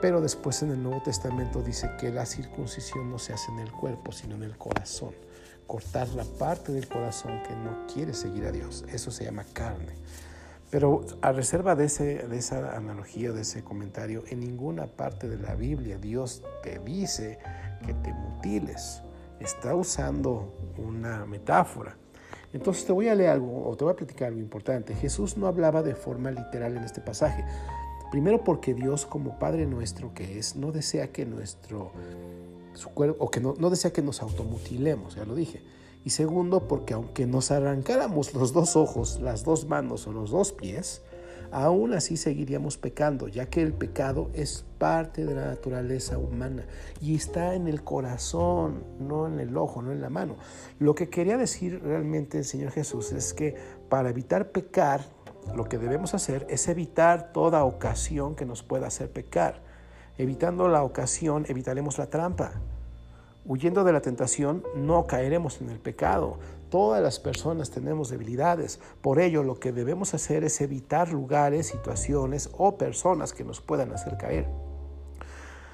Pero 0.01 0.21
después 0.21 0.63
en 0.63 0.71
el 0.71 0.81
Nuevo 0.81 1.01
Testamento 1.03 1.61
dice 1.61 1.91
que 1.99 2.11
la 2.11 2.25
circuncisión 2.25 3.09
no 3.09 3.19
se 3.19 3.33
hace 3.33 3.51
en 3.51 3.59
el 3.59 3.71
cuerpo, 3.71 4.11
sino 4.11 4.35
en 4.35 4.43
el 4.43 4.57
corazón. 4.57 5.13
Cortar 5.67 6.09
la 6.09 6.25
parte 6.25 6.71
del 6.71 6.87
corazón 6.87 7.43
que 7.43 7.55
no 7.55 7.85
quiere 7.93 8.13
seguir 8.13 8.45
a 8.45 8.51
Dios. 8.51 8.83
Eso 8.89 9.11
se 9.11 9.25
llama 9.25 9.45
carne. 9.53 9.93
Pero 10.71 11.01
a 11.21 11.33
reserva 11.33 11.75
de, 11.75 11.85
ese, 11.85 12.25
de 12.27 12.37
esa 12.37 12.77
analogía, 12.77 13.33
de 13.33 13.41
ese 13.41 13.61
comentario, 13.61 14.23
en 14.29 14.39
ninguna 14.39 14.87
parte 14.87 15.27
de 15.27 15.37
la 15.37 15.53
Biblia 15.53 15.97
Dios 15.97 16.43
te 16.63 16.79
dice 16.79 17.39
que 17.85 17.93
te 17.93 18.13
mutiles. 18.13 19.03
Está 19.41 19.75
usando 19.75 20.55
una 20.77 21.25
metáfora. 21.25 21.97
Entonces 22.53 22.85
te 22.85 22.93
voy 22.93 23.09
a 23.09 23.15
leer 23.15 23.31
algo 23.31 23.67
o 23.67 23.75
te 23.75 23.83
voy 23.83 23.91
a 23.91 23.97
platicar 23.97 24.29
algo 24.29 24.39
importante. 24.39 24.95
Jesús 24.95 25.35
no 25.35 25.47
hablaba 25.47 25.83
de 25.83 25.93
forma 25.93 26.31
literal 26.31 26.77
en 26.77 26.83
este 26.85 27.01
pasaje. 27.01 27.43
Primero 28.09 28.45
porque 28.45 28.73
Dios 28.73 29.05
como 29.05 29.39
Padre 29.39 29.65
nuestro 29.65 30.13
que 30.13 30.39
es, 30.39 30.55
no 30.55 30.71
desea 30.71 31.11
que 31.11 31.25
nuestro 31.25 31.91
su 32.73 32.89
cuerpo, 32.91 33.21
o 33.21 33.29
que 33.29 33.41
no, 33.41 33.55
no 33.57 33.69
desea 33.69 33.91
que 33.91 34.01
nos 34.01 34.21
automutilemos, 34.21 35.15
ya 35.15 35.25
lo 35.25 35.35
dije 35.35 35.61
y 36.03 36.11
segundo, 36.11 36.67
porque 36.67 36.93
aunque 36.93 37.27
nos 37.27 37.51
arrancáramos 37.51 38.33
los 38.33 38.53
dos 38.53 38.75
ojos, 38.75 39.19
las 39.21 39.43
dos 39.43 39.67
manos 39.67 40.07
o 40.07 40.11
los 40.11 40.31
dos 40.31 40.51
pies, 40.51 41.01
aún 41.51 41.93
así 41.93 42.17
seguiríamos 42.17 42.77
pecando, 42.77 43.27
ya 43.27 43.45
que 43.47 43.61
el 43.61 43.73
pecado 43.73 44.29
es 44.33 44.65
parte 44.77 45.25
de 45.25 45.35
la 45.35 45.45
naturaleza 45.45 46.17
humana 46.17 46.65
y 47.01 47.15
está 47.15 47.53
en 47.53 47.67
el 47.67 47.83
corazón, 47.83 48.83
no 48.99 49.27
en 49.27 49.39
el 49.39 49.55
ojo, 49.57 49.81
no 49.81 49.91
en 49.91 50.01
la 50.01 50.09
mano. 50.09 50.37
Lo 50.79 50.95
que 50.95 51.09
quería 51.09 51.37
decir 51.37 51.81
realmente 51.83 52.39
el 52.39 52.45
Señor 52.45 52.71
Jesús 52.71 53.11
es 53.11 53.33
que 53.33 53.55
para 53.89 54.09
evitar 54.09 54.51
pecar, 54.51 55.05
lo 55.55 55.65
que 55.65 55.77
debemos 55.77 56.13
hacer 56.13 56.47
es 56.49 56.67
evitar 56.67 57.31
toda 57.33 57.63
ocasión 57.65 58.35
que 58.35 58.45
nos 58.45 58.63
pueda 58.63 58.87
hacer 58.87 59.11
pecar. 59.11 59.61
Evitando 60.17 60.67
la 60.67 60.83
ocasión, 60.83 61.45
evitaremos 61.47 61.97
la 61.97 62.09
trampa. 62.09 62.61
Huyendo 63.43 63.83
de 63.83 63.91
la 63.91 64.01
tentación, 64.01 64.63
no 64.75 65.07
caeremos 65.07 65.61
en 65.61 65.69
el 65.69 65.79
pecado. 65.79 66.37
Todas 66.69 67.01
las 67.01 67.19
personas 67.19 67.71
tenemos 67.71 68.09
debilidades. 68.09 68.79
Por 69.01 69.19
ello, 69.19 69.41
lo 69.41 69.59
que 69.59 69.71
debemos 69.71 70.13
hacer 70.13 70.43
es 70.43 70.61
evitar 70.61 71.11
lugares, 71.11 71.67
situaciones 71.67 72.51
o 72.55 72.77
personas 72.77 73.33
que 73.33 73.43
nos 73.43 73.59
puedan 73.59 73.91
hacer 73.93 74.17
caer. 74.17 74.47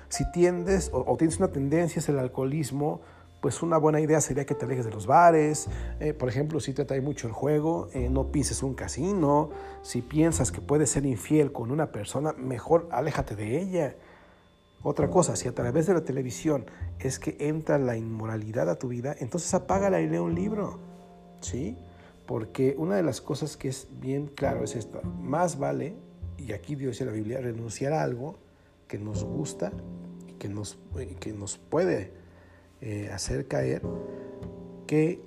Si 0.08 0.32
tiendes 0.32 0.90
o, 0.94 1.18
tienes 1.18 1.40
una 1.40 1.50
tendencia 1.50 2.02
hacia 2.02 2.14
el 2.14 2.20
alcoholismo, 2.20 3.02
pues 3.42 3.62
una 3.62 3.78
buena 3.78 4.00
idea 4.00 4.22
sería 4.22 4.46
que 4.46 4.56
te 4.56 4.64
alejes 4.64 4.86
de 4.86 4.92
los 4.92 5.06
bares. 5.06 5.68
Eh, 6.00 6.14
por 6.14 6.30
ejemplo, 6.30 6.62
si 6.62 6.74
te 6.74 6.84
atrae 6.84 7.02
mucho 7.02 7.28
el 7.28 7.34
juego, 7.34 7.90
eh, 7.94 8.10
no 8.10 8.32
pises 8.32 8.64
un 8.64 8.74
casino. 8.74 9.50
Si 9.82 10.02
piensas 10.02 10.54
que 10.54 10.62
puedes 10.62 10.90
ser 10.90 11.06
infiel 11.06 11.52
con 11.52 11.72
una 11.72 11.92
persona, 11.92 12.34
mejor 12.38 12.88
aléjate 12.92 13.36
de 13.36 13.62
ella. 13.62 13.96
Otra 14.84 15.10
cosa, 15.10 15.36
si 15.36 15.48
a 15.48 15.56
través 15.56 15.88
de 15.88 15.94
la 15.94 16.02
televisión 16.02 16.66
es 17.00 17.20
que 17.20 17.36
entra 17.40 17.78
la 17.78 17.98
inmoralidad 17.98 18.70
a 18.70 18.80
tu 18.80 18.88
vida, 18.88 19.16
entonces 19.20 19.54
apágala 19.54 20.02
y 20.02 20.08
lee 20.08 20.18
un 20.18 20.36
libro. 20.36 20.80
¿Sí? 21.42 21.78
Porque 22.26 22.76
una 22.78 22.96
de 22.96 23.04
las 23.04 23.22
cosas 23.22 23.58
que 23.58 23.70
es 23.70 23.88
bien 24.00 24.28
claro 24.28 24.64
es 24.64 24.76
esta. 24.76 25.02
Más 25.02 25.58
vale, 25.58 25.96
y 26.38 26.54
aquí 26.54 26.76
Dios 26.76 26.92
dice 26.92 27.06
la 27.06 27.12
Biblia, 27.12 27.40
renunciar 27.40 27.94
a 27.94 28.04
algo 28.04 28.36
que 28.88 28.98
nos 28.98 29.24
gusta 29.24 29.72
que 30.38 30.50
nos, 30.50 30.78
que 31.20 31.34
nos 31.34 31.58
puede 31.58 32.12
eh, 32.82 33.10
hacer 33.12 33.48
caer 33.48 33.82
que 34.86 35.22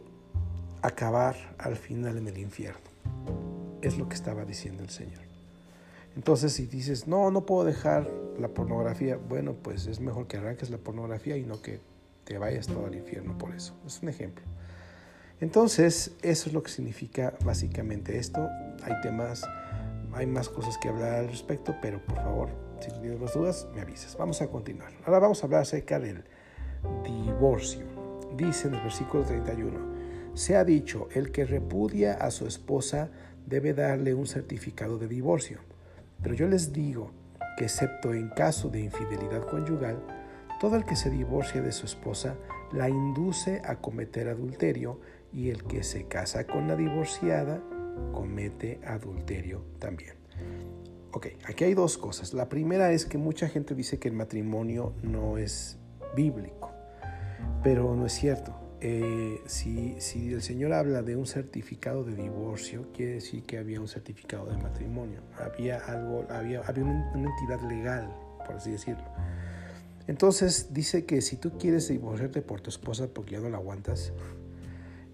acabar 0.83 1.37
al 1.59 1.77
final 1.77 2.17
en 2.17 2.29
el 2.29 2.39
infierno. 2.39 2.81
Es 3.83 3.99
lo 3.99 4.09
que 4.09 4.15
estaba 4.15 4.45
diciendo 4.45 4.83
el 4.83 4.91
Señor. 4.91 5.30
Entonces, 6.17 6.53
si 6.53 6.67
dices, 6.67 7.07
no, 7.07 7.31
no 7.31 7.47
puedo 7.47 7.65
dejar 7.65 8.11
la 8.39 8.49
pornografía, 8.49 9.17
bueno, 9.17 9.55
pues 9.55 9.87
es 9.87 10.01
mejor 10.01 10.27
que 10.27 10.39
arranques 10.39 10.71
la 10.71 10.79
pornografía 10.79 11.37
y 11.37 11.45
no 11.45 11.63
que 11.63 11.81
te 12.25 12.39
vayas 12.39 12.67
todo 12.67 12.87
al 12.87 12.95
infierno 12.95 13.39
por 13.39 13.55
eso. 13.55 13.75
Es 13.87 14.03
un 14.03 14.09
ejemplo. 14.09 14.45
Entonces, 15.41 16.13
eso 16.23 16.49
es 16.49 16.53
lo 16.53 16.63
que 16.63 16.71
significa 16.71 17.35
básicamente 17.45 18.19
esto. 18.19 18.49
Hay 18.83 19.01
temas, 19.03 19.43
hay 20.13 20.27
más 20.27 20.49
cosas 20.49 20.77
que 20.79 20.89
hablar 20.89 21.15
al 21.15 21.29
respecto, 21.29 21.75
pero 21.81 22.05
por 22.05 22.17
favor, 22.17 22.51
si 22.81 22.91
tienes 22.91 23.19
más 23.19 23.35
dudas, 23.35 23.67
me 23.75 23.81
avisas. 23.81 24.17
Vamos 24.19 24.43
a 24.43 24.49
continuar. 24.49 24.93
Ahora 25.07 25.19
vamos 25.19 25.43
a 25.43 25.47
hablar 25.47 25.63
acerca 25.63 25.99
del 25.99 26.25
divorcio. 27.05 27.87
Dice 28.37 28.69
en 28.69 28.75
el 28.75 28.83
versículo 28.83 29.25
31, 29.25 30.35
se 30.35 30.57
ha 30.57 30.65
dicho, 30.65 31.09
el 31.13 31.33
que 31.33 31.45
repudia 31.45 32.15
a 32.15 32.31
su 32.31 32.47
esposa 32.47 33.11
debe 33.47 33.75
darle 33.75 34.15
un 34.15 34.27
certificado 34.27 34.99
de 34.99 35.09
divorcio. 35.09 35.61
Pero 36.23 36.35
yo 36.35 36.47
les 36.49 36.73
digo 36.73 37.11
que 37.57 37.65
excepto 37.65 38.13
en 38.15 38.29
caso 38.29 38.69
de 38.69 38.81
infidelidad 38.81 39.47
conyugal, 39.47 40.03
todo 40.61 40.77
el 40.77 40.85
que 40.85 40.97
se 40.97 41.11
divorcia 41.11 41.63
de 41.63 41.73
su 41.73 41.87
esposa 41.87 42.37
la 42.73 42.89
induce 42.89 43.63
a 43.65 43.77
cometer 43.77 44.29
adulterio 44.29 45.01
y 45.33 45.51
el 45.51 45.65
que 45.65 45.83
se 45.83 46.07
casa 46.07 46.47
con 46.47 46.69
la 46.69 46.77
divorciada 46.77 47.63
comete 48.13 48.81
adulterio 48.85 49.65
también. 49.79 50.17
Ok, 51.13 51.27
aquí 51.45 51.65
hay 51.65 51.75
dos 51.75 51.99
cosas. 51.99 52.35
La 52.35 52.49
primera 52.49 52.93
es 52.93 53.05
que 53.05 53.19
mucha 53.19 53.49
gente 53.49 53.75
dice 53.75 53.99
que 53.99 54.09
el 54.09 54.15
matrimonio 54.15 54.93
no 55.03 55.39
es 55.39 55.79
bíblico, 56.15 56.71
pero 57.63 57.97
no 57.97 58.07
es 58.07 58.13
cierto. 58.13 58.55
Eh, 58.83 59.43
si, 59.47 60.33
el 60.33 60.41
Señor 60.41 60.73
habla 60.73 61.03
de 61.03 61.15
un 61.15 61.27
certificado 61.27 62.03
de 62.03 62.15
divorcio, 62.15 62.87
quiere 62.95 63.15
decir 63.15 63.45
que 63.45 63.59
había 63.59 63.81
un 63.81 63.89
certificado 63.89 64.47
de 64.47 64.57
matrimonio, 64.57 65.21
había 65.39 65.79
algo, 65.79 66.27
había, 66.31 66.61
había 66.61 66.85
una 66.85 67.31
entidad 67.31 67.61
legal, 67.69 68.11
por 68.47 68.57
así 68.57 68.71
decirlo. 68.71 69.05
Entonces 70.07 70.73
dice 70.73 71.05
que 71.05 71.21
si 71.21 71.37
tú 71.37 71.59
quieres 71.59 71.89
divorciarte 71.89 72.41
por 72.41 72.63
tu 72.63 72.71
esposa 72.71 73.09
porque 73.13 73.33
ya 73.33 73.41
no 73.41 73.51
la 73.51 73.59
aguantas, 73.59 74.13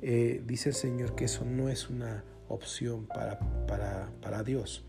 eh, 0.00 0.42
dice 0.46 0.68
el 0.68 0.75
Señor 0.75 1.16
que 1.16 1.25
eso 1.25 1.44
no 1.44 1.68
es 1.68 1.90
una 1.90 2.23
opción 2.49 3.06
para, 3.06 3.40
para, 3.66 4.11
para 4.23 4.44
Dios, 4.44 4.85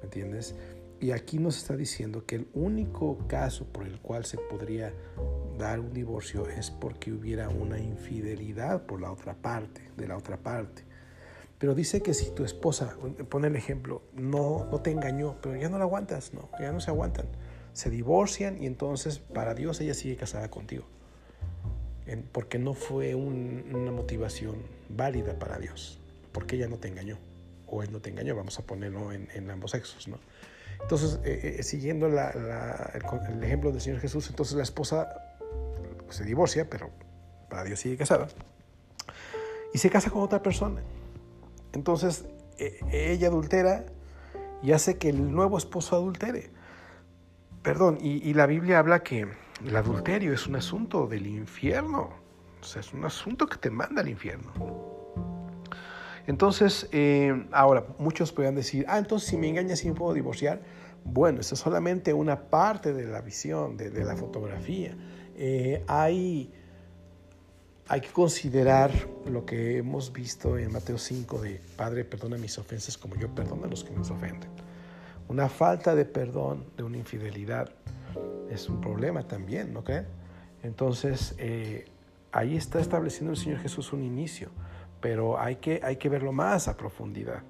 ¿me 0.00 0.04
entiendes? 0.04 0.54
Y 1.02 1.10
aquí 1.10 1.38
nos 1.38 1.58
está 1.58 1.76
diciendo 1.76 2.24
que 2.24 2.36
el 2.36 2.48
único 2.54 3.18
caso 3.28 3.66
por 3.66 3.86
el 3.86 4.00
cual 4.00 4.24
se 4.24 4.38
podría 4.38 4.94
dar 5.58 5.80
un 5.80 5.92
divorcio 5.92 6.48
es 6.48 6.70
porque 6.70 7.12
hubiera 7.12 7.50
una 7.50 7.78
infidelidad 7.78 8.86
por 8.86 9.02
la 9.02 9.12
otra 9.12 9.34
parte, 9.34 9.90
de 9.98 10.08
la 10.08 10.16
otra 10.16 10.38
parte. 10.38 10.84
Pero 11.58 11.74
dice 11.74 12.00
que 12.00 12.14
si 12.14 12.30
tu 12.30 12.44
esposa, 12.44 12.96
pone 13.28 13.48
el 13.48 13.56
ejemplo, 13.56 14.02
no, 14.14 14.66
no 14.70 14.80
te 14.80 14.90
engañó, 14.90 15.36
pero 15.42 15.56
ya 15.56 15.68
no 15.68 15.76
la 15.76 15.84
aguantas, 15.84 16.32
no, 16.32 16.48
ya 16.58 16.72
no 16.72 16.80
se 16.80 16.90
aguantan. 16.90 17.26
Se 17.74 17.90
divorcian 17.90 18.62
y 18.62 18.66
entonces 18.66 19.18
para 19.18 19.54
Dios 19.54 19.80
ella 19.82 19.92
sigue 19.92 20.16
casada 20.16 20.50
contigo 20.50 20.86
porque 22.32 22.58
no 22.58 22.74
fue 22.74 23.14
una 23.14 23.92
motivación 23.92 24.56
válida 24.88 25.38
para 25.38 25.58
Dios, 25.58 25.98
porque 26.32 26.56
ella 26.56 26.68
no 26.68 26.78
te 26.78 26.88
engañó, 26.88 27.18
o 27.66 27.82
él 27.82 27.92
no 27.92 28.00
te 28.00 28.10
engañó, 28.10 28.34
vamos 28.34 28.58
a 28.58 28.66
ponerlo 28.66 29.12
en, 29.12 29.50
ambos 29.50 29.72
sexos, 29.72 30.08
¿no? 30.08 30.18
Entonces, 30.82 31.20
eh, 31.24 31.56
eh, 31.58 31.62
siguiendo 31.62 32.06
el, 32.06 33.42
ejemplo 33.42 33.70
del 33.70 33.80
Señor 33.80 34.00
Jesús, 34.00 34.28
entonces 34.28 34.56
la 34.56 34.62
esposa 34.62 35.08
se 36.10 36.24
divorcia, 36.24 36.68
pero 36.68 36.90
para 37.48 37.64
Dios 37.64 37.80
sigue 37.80 37.96
casada, 37.96 38.28
y 39.72 39.78
se 39.78 39.90
casa 39.90 40.10
con 40.10 40.22
otra 40.22 40.42
persona. 40.42 40.82
Entonces, 41.72 42.26
e, 42.58 42.78
ella 42.92 43.28
adultera 43.28 43.86
y 44.62 44.72
hace 44.72 44.98
que 44.98 45.08
el 45.08 45.32
nuevo 45.32 45.56
esposo 45.56 45.96
adultere. 45.96 46.50
Perdón, 47.62 47.98
y 48.00 48.34
la 48.34 48.46
Biblia 48.46 48.80
habla 48.80 49.04
que 49.04 49.28
el 49.64 49.76
adulterio 49.76 50.32
es 50.32 50.48
un 50.48 50.56
asunto 50.56 51.06
del 51.06 51.28
infierno. 51.28 52.10
O 52.60 52.64
sea, 52.64 52.80
es 52.80 52.92
un 52.92 53.04
asunto 53.04 53.46
que 53.46 53.56
te 53.56 53.70
manda 53.70 54.02
al 54.02 54.08
infierno. 54.08 54.91
Entonces, 56.26 56.88
eh, 56.92 57.46
ahora, 57.52 57.84
muchos 57.98 58.32
podrían 58.32 58.54
decir, 58.54 58.84
ah, 58.88 58.98
entonces 58.98 59.28
si 59.28 59.36
me 59.36 59.48
engañas, 59.48 59.80
¿sí 59.80 59.88
me 59.88 59.94
puedo 59.94 60.14
divorciar? 60.14 60.60
Bueno, 61.04 61.40
esa 61.40 61.54
es 61.54 61.60
solamente 61.60 62.12
una 62.12 62.48
parte 62.48 62.92
de 62.92 63.06
la 63.06 63.20
visión, 63.20 63.76
de, 63.76 63.90
la 64.04 64.16
fotografía. 64.16 64.96
Eh, 65.36 65.82
hay, 65.88 66.52
hay 67.88 68.00
que 68.00 68.10
considerar 68.10 68.92
lo 69.26 69.44
que 69.44 69.78
hemos 69.78 70.12
visto 70.12 70.56
en 70.58 70.72
Mateo 70.72 70.98
5 70.98 71.40
de, 71.42 71.60
Padre, 71.76 72.04
perdona 72.04 72.36
mis 72.36 72.56
ofensas 72.58 72.96
como 72.96 73.16
yo 73.16 73.34
perdono 73.34 73.64
a 73.64 73.68
los 73.68 73.82
que 73.82 73.92
nos 73.92 74.10
ofenden. 74.10 74.50
Una 75.28 75.48
falta 75.48 75.94
de 75.94 76.04
perdón, 76.04 76.66
de 76.76 76.84
una 76.84 76.98
infidelidad, 76.98 77.70
es 78.50 78.68
un 78.68 78.80
problema 78.80 79.26
también, 79.26 79.72
¿no 79.72 79.82
creen? 79.82 80.06
Entonces, 80.62 81.34
eh, 81.38 81.86
ahí 82.30 82.56
está 82.56 82.80
estableciendo 82.80 83.32
el 83.32 83.38
Señor 83.38 83.58
Jesús 83.58 83.92
un 83.92 84.02
inicio, 84.02 84.50
pero 85.02 85.38
hay 85.38 85.56
que, 85.56 85.80
hay 85.82 85.96
que 85.96 86.08
verlo 86.08 86.32
más 86.32 86.68
a 86.68 86.78
profundidad. 86.78 87.42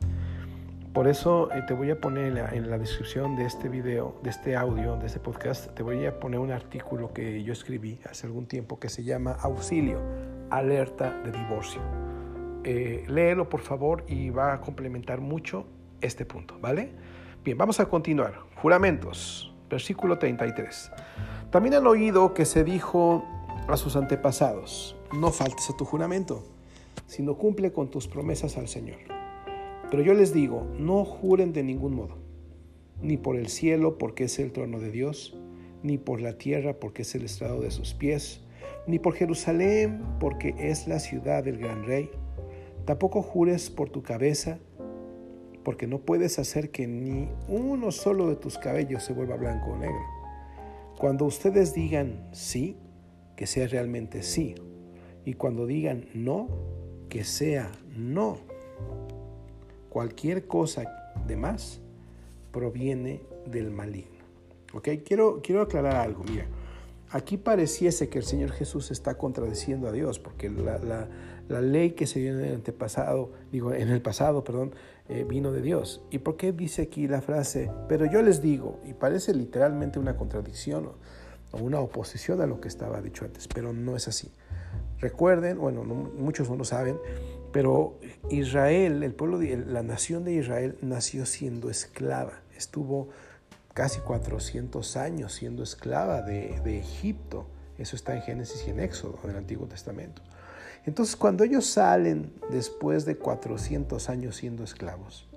Por 0.93 1.07
eso 1.07 1.51
eh, 1.53 1.63
te 1.67 1.73
voy 1.73 1.91
a 1.91 2.01
poner 2.01 2.37
en 2.53 2.71
la, 2.71 2.79
descripción 2.79 3.37
de 3.37 3.45
este 3.47 3.69
video, 3.69 4.17
de 4.23 4.31
este 4.31 4.57
audio, 4.57 4.97
de 4.97 5.07
este 5.07 5.21
podcast, 5.21 5.73
te 5.75 5.83
voy 5.83 6.05
a 6.05 6.19
poner 6.19 6.41
un 6.41 6.51
artículo 6.51 7.13
que 7.15 7.45
yo 7.45 7.53
escribí 7.53 8.01
hace 8.11 8.27
algún 8.27 8.47
tiempo 8.47 8.81
que 8.81 8.89
se 8.89 9.05
llama 9.05 9.37
Auxilio, 9.41 10.01
alerta 10.51 11.11
de 11.25 11.31
divorcio. 11.33 11.81
Eh, 12.65 13.05
léelo 13.09 13.49
por 13.49 13.61
favor 13.61 14.05
y 14.07 14.31
va 14.31 14.55
a 14.55 14.61
complementar 14.61 15.21
mucho 15.21 15.67
este 16.01 16.27
punto, 16.27 16.59
¿vale? 16.61 16.93
Bien, 17.45 17.57
vamos 17.57 17.81
a 17.81 17.87
continuar. 17.87 18.41
Juramentos. 18.57 19.55
Versículo 19.71 20.19
33. 20.19 20.93
También 21.51 21.75
han 21.75 21.87
oído 21.87 22.35
que 22.35 22.45
se 22.45 22.65
dijo 22.65 23.25
a 23.67 23.77
sus 23.79 23.97
antepasados, 23.97 24.97
no 25.13 25.31
faltes 25.31 25.71
a 25.71 25.77
tu 25.77 25.87
juramento, 25.87 26.45
sino 27.07 27.37
cumple 27.37 27.73
con 27.73 27.91
tus 27.91 28.09
promesas 28.09 28.57
al 28.57 28.69
Señor. 28.69 28.99
Pero 29.91 30.03
yo 30.03 30.15
les 30.15 30.33
digo, 30.33 30.67
no 30.79 31.05
juren 31.05 31.53
de 31.53 31.63
ningún 31.63 31.95
modo, 31.95 32.17
ni 33.03 33.17
por 33.17 33.37
el 33.37 33.49
cielo 33.49 33.99
porque 33.99 34.25
es 34.25 34.39
el 34.39 34.53
trono 34.53 34.81
de 34.81 34.91
Dios, 34.91 35.37
ni 35.83 35.99
por 35.99 36.21
la 36.21 36.39
tierra 36.39 36.75
porque 36.75 37.03
es 37.03 37.15
el 37.15 37.25
estrado 37.25 37.61
de 37.61 37.71
sus 37.71 37.95
pies, 37.95 38.41
ni 38.87 38.99
por 38.99 39.15
Jerusalén 39.15 40.03
porque 40.19 40.55
es 40.59 40.89
la 40.89 40.99
ciudad 40.99 41.45
del 41.45 41.59
gran 41.59 41.85
rey. 41.85 42.11
Tampoco 42.85 43.23
jures 43.23 43.71
por 43.71 43.91
tu 43.91 44.03
cabeza, 44.03 44.59
porque 45.63 45.87
no 45.87 45.99
puedes 45.99 46.39
hacer 46.39 46.71
que 46.71 46.87
ni 46.87 47.29
uno 47.49 47.93
solo 47.93 48.29
de 48.29 48.37
tus 48.37 48.59
cabellos 48.59 49.05
se 49.05 49.13
vuelva 49.13 49.37
blanco 49.37 49.73
o 49.73 49.77
negro. 49.77 50.03
Cuando 50.99 51.25
ustedes 51.25 51.75
digan 51.75 52.29
sí, 52.33 52.77
que 53.37 53.47
sea 53.47 53.67
realmente 53.67 54.23
sí. 54.23 54.55
Y 55.25 55.35
cuando 55.35 55.67
digan 55.67 56.07
no, 56.15 56.49
que 57.13 57.25
sea 57.25 57.71
no. 57.95 58.39
Cualquier 59.91 60.47
cosa 60.47 60.85
de 61.27 61.37
más 61.37 61.79
proviene 62.51 63.21
del 63.45 63.71
maligno. 63.71 64.25
¿Ok? 64.73 64.89
Quiero, 65.05 65.43
quiero 65.43 65.61
aclarar 65.61 65.97
algo. 65.97 66.25
Mira, 66.25 66.47
aquí 67.11 67.37
pareciese 67.37 68.09
que 68.09 68.17
el 68.17 68.25
Señor 68.25 68.53
Jesús 68.53 68.91
está 68.91 69.19
contradiciendo 69.19 69.89
a 69.89 69.93
Dios, 69.93 70.19
porque 70.19 70.49
la, 70.49 70.79
la 71.49 71.61
ley 71.61 71.91
que 71.91 72.07
se 72.07 72.19
dio 72.19 72.33
en 72.33 72.41
el 72.47 72.55
antepasado, 72.55 73.31
digo, 73.53 73.75
en 73.75 73.91
el 73.91 74.01
pasado, 74.01 74.43
perdón, 74.43 74.75
eh, 75.11 75.27
vino 75.29 75.53
de 75.53 75.61
Dios. 75.61 76.01
¿Y 76.11 76.21
por 76.21 76.39
qué 76.39 76.53
dice 76.53 76.81
aquí 76.81 77.09
la 77.09 77.21
frase, 77.21 77.71
pero 77.91 78.07
yo 78.07 78.23
les 78.23 78.41
digo, 78.41 78.81
y 78.87 78.95
parece 78.95 79.35
literalmente 79.35 79.99
una 79.99 80.17
contradicción 80.17 80.87
o, 81.53 81.59
una 81.59 81.79
oposición 81.79 82.41
a 82.41 82.47
lo 82.47 82.59
que 82.59 82.69
estaba 82.69 83.03
dicho 83.03 83.27
antes, 83.27 83.49
pero 83.49 83.75
no 83.75 83.97
es 83.97 84.09
así. 84.09 84.33
Recuerden, 85.03 85.59
bueno, 85.59 85.83
muchos 85.83 86.49
no 86.49 86.55
lo 86.55 86.65
saben, 86.65 86.97
pero 87.53 87.99
Israel, 88.31 89.03
el 89.03 89.13
pueblo, 89.13 89.39
de, 89.39 89.57
la 89.57 89.83
nación 89.83 90.25
de 90.25 90.35
Israel 90.35 90.79
nació 90.81 91.27
siendo 91.27 91.71
esclava, 91.71 92.41
estuvo 92.57 93.09
casi 93.75 93.99
400 93.99 94.97
años 94.97 95.33
siendo 95.33 95.65
esclava 95.65 96.23
de, 96.23 96.61
de 96.63 96.79
Egipto 96.79 97.47
Eso 97.79 97.97
está 97.97 98.15
en 98.15 98.23
Génesis 98.23 98.65
y 98.69 98.71
en 98.71 98.79
Éxodo, 98.79 99.19
en 99.25 99.31
el 99.31 99.37
Antiguo 99.37 99.67
Testamento. 99.67 100.23
Entonces, 100.87 101.17
cuando 101.17 101.43
ellos 101.43 101.67
salen 101.67 102.33
después 102.51 103.05
de 103.05 103.17
400 103.17 104.09
años 104.09 104.37
siendo 104.37 104.63
esclavos, 104.63 105.29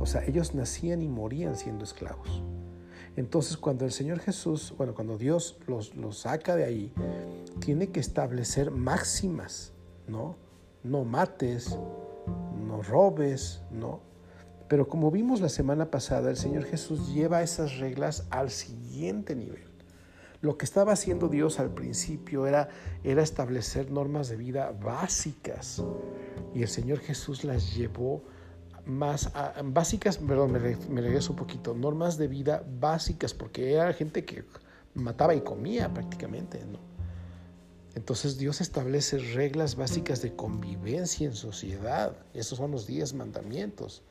o 0.00 0.06
sea, 0.06 0.24
ellos 0.24 0.54
nacían 0.54 1.02
y 1.02 1.08
morían 1.08 1.56
siendo 1.56 1.84
esclavos. 1.84 2.42
Entonces, 3.16 3.56
cuando 3.56 3.84
el 3.84 3.92
Señor 3.92 4.18
Jesús, 4.18 4.74
bueno, 4.76 4.94
cuando 4.94 5.16
Dios 5.16 5.58
los, 5.66 5.94
los 5.94 6.18
saca 6.18 6.56
de 6.56 6.64
ahí, 6.64 6.92
tiene 7.60 7.88
que 7.88 8.00
establecer 8.00 8.70
máximas, 8.70 9.72
¿no? 10.08 10.36
No 10.82 11.04
mates, 11.04 11.78
no 12.66 12.82
robes, 12.82 13.62
¿no? 13.70 14.00
Pero 14.68 14.88
como 14.88 15.10
vimos 15.10 15.40
la 15.40 15.48
semana 15.48 15.90
pasada, 15.90 16.30
el 16.30 16.36
Señor 16.36 16.64
Jesús 16.64 17.14
lleva 17.14 17.42
esas 17.42 17.78
reglas 17.78 18.26
al 18.30 18.50
siguiente 18.50 19.36
nivel. 19.36 19.74
Lo 20.40 20.58
que 20.58 20.64
estaba 20.64 20.92
haciendo 20.92 21.28
Dios 21.28 21.60
al 21.60 21.70
principio 21.70 22.46
era, 22.46 22.68
era 23.02 23.22
establecer 23.22 23.90
normas 23.90 24.28
de 24.28 24.36
vida 24.36 24.72
básicas. 24.72 25.82
Y 26.54 26.62
el 26.62 26.68
Señor 26.68 26.98
Jesús 26.98 27.44
las 27.44 27.74
llevó 27.74 28.22
más 28.86 29.30
básicas, 29.64 30.18
perdón, 30.18 30.52
me, 30.52 30.76
me 30.88 31.00
regreso 31.00 31.32
un 31.32 31.36
poquito, 31.36 31.74
normas 31.74 32.18
de 32.18 32.28
vida 32.28 32.64
básicas, 32.80 33.34
porque 33.34 33.72
era 33.72 33.92
gente 33.92 34.24
que 34.24 34.44
mataba 34.94 35.34
y 35.34 35.40
comía 35.40 35.92
prácticamente, 35.92 36.64
¿no? 36.64 36.78
Entonces 37.94 38.38
Dios 38.38 38.60
establece 38.60 39.18
reglas 39.18 39.76
básicas 39.76 40.20
de 40.20 40.34
convivencia 40.34 41.26
en 41.26 41.34
sociedad. 41.34 42.16
Esos 42.34 42.58
son 42.58 42.72
los 42.72 42.86
diez 42.86 43.14
mandamientos. 43.14 44.02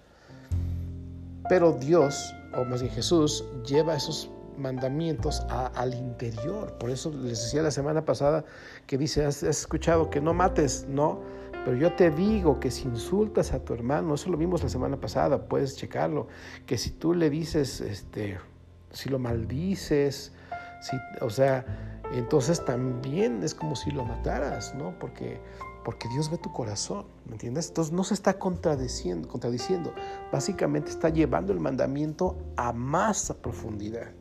Pero 1.50 1.74
Dios, 1.74 2.34
o 2.56 2.64
más 2.64 2.82
bien 2.82 2.94
Jesús, 2.94 3.44
lleva 3.66 3.96
esos 3.96 4.30
mandamientos 4.58 5.42
al 5.50 5.94
interior. 5.94 6.78
Por 6.78 6.90
eso 6.90 7.12
les 7.12 7.42
decía 7.44 7.62
la 7.62 7.72
semana 7.72 8.06
pasada 8.06 8.46
que 8.88 8.98
dice, 8.98 9.26
has, 9.26 9.44
escuchado 9.44 10.10
que 10.10 10.22
no 10.22 10.34
mates, 10.34 10.86
no, 10.88 11.20
pero 11.66 11.78
yo 11.78 11.94
te 11.94 12.12
digo 12.12 12.60
que 12.60 12.72
si 12.72 12.88
insultas 12.88 13.54
a 13.54 13.60
tu 13.64 13.74
hermano, 13.74 14.16
eso 14.16 14.30
lo 14.30 14.38
vimos 14.38 14.64
la 14.64 14.70
semana 14.70 15.00
pasada, 15.00 15.48
puedes 15.48 15.78
checarlo, 15.78 16.28
que 16.66 16.78
si 16.78 16.92
tú 16.92 17.14
le 17.14 17.30
dices, 17.30 17.80
este, 17.80 18.38
si 18.92 19.10
lo 19.10 19.18
maldices, 19.18 20.34
si, 20.82 20.98
o 21.22 21.30
sea, 21.30 21.66
entonces 22.12 22.64
también 22.66 23.42
es 23.44 23.56
como 23.56 23.76
si 23.76 23.92
lo 23.92 24.04
mataras, 24.04 24.76
¿no? 24.76 24.98
Porque, 25.00 25.40
porque 25.86 26.10
Dios 26.10 26.30
ve 26.30 26.38
tu 26.38 26.52
corazón, 26.52 27.06
¿me 27.26 27.34
entiendes? 27.34 27.70
Entonces 27.70 27.94
no 27.94 28.04
se 28.04 28.14
está 28.14 28.38
contradiciendo, 28.38 29.30
contradiciendo, 29.30 29.94
básicamente 30.32 30.92
está 30.92 31.10
llevando 31.10 31.54
el 31.54 31.62
mandamiento 31.62 32.38
a 32.58 32.74
más 32.74 33.34
profundidad. 33.42 34.12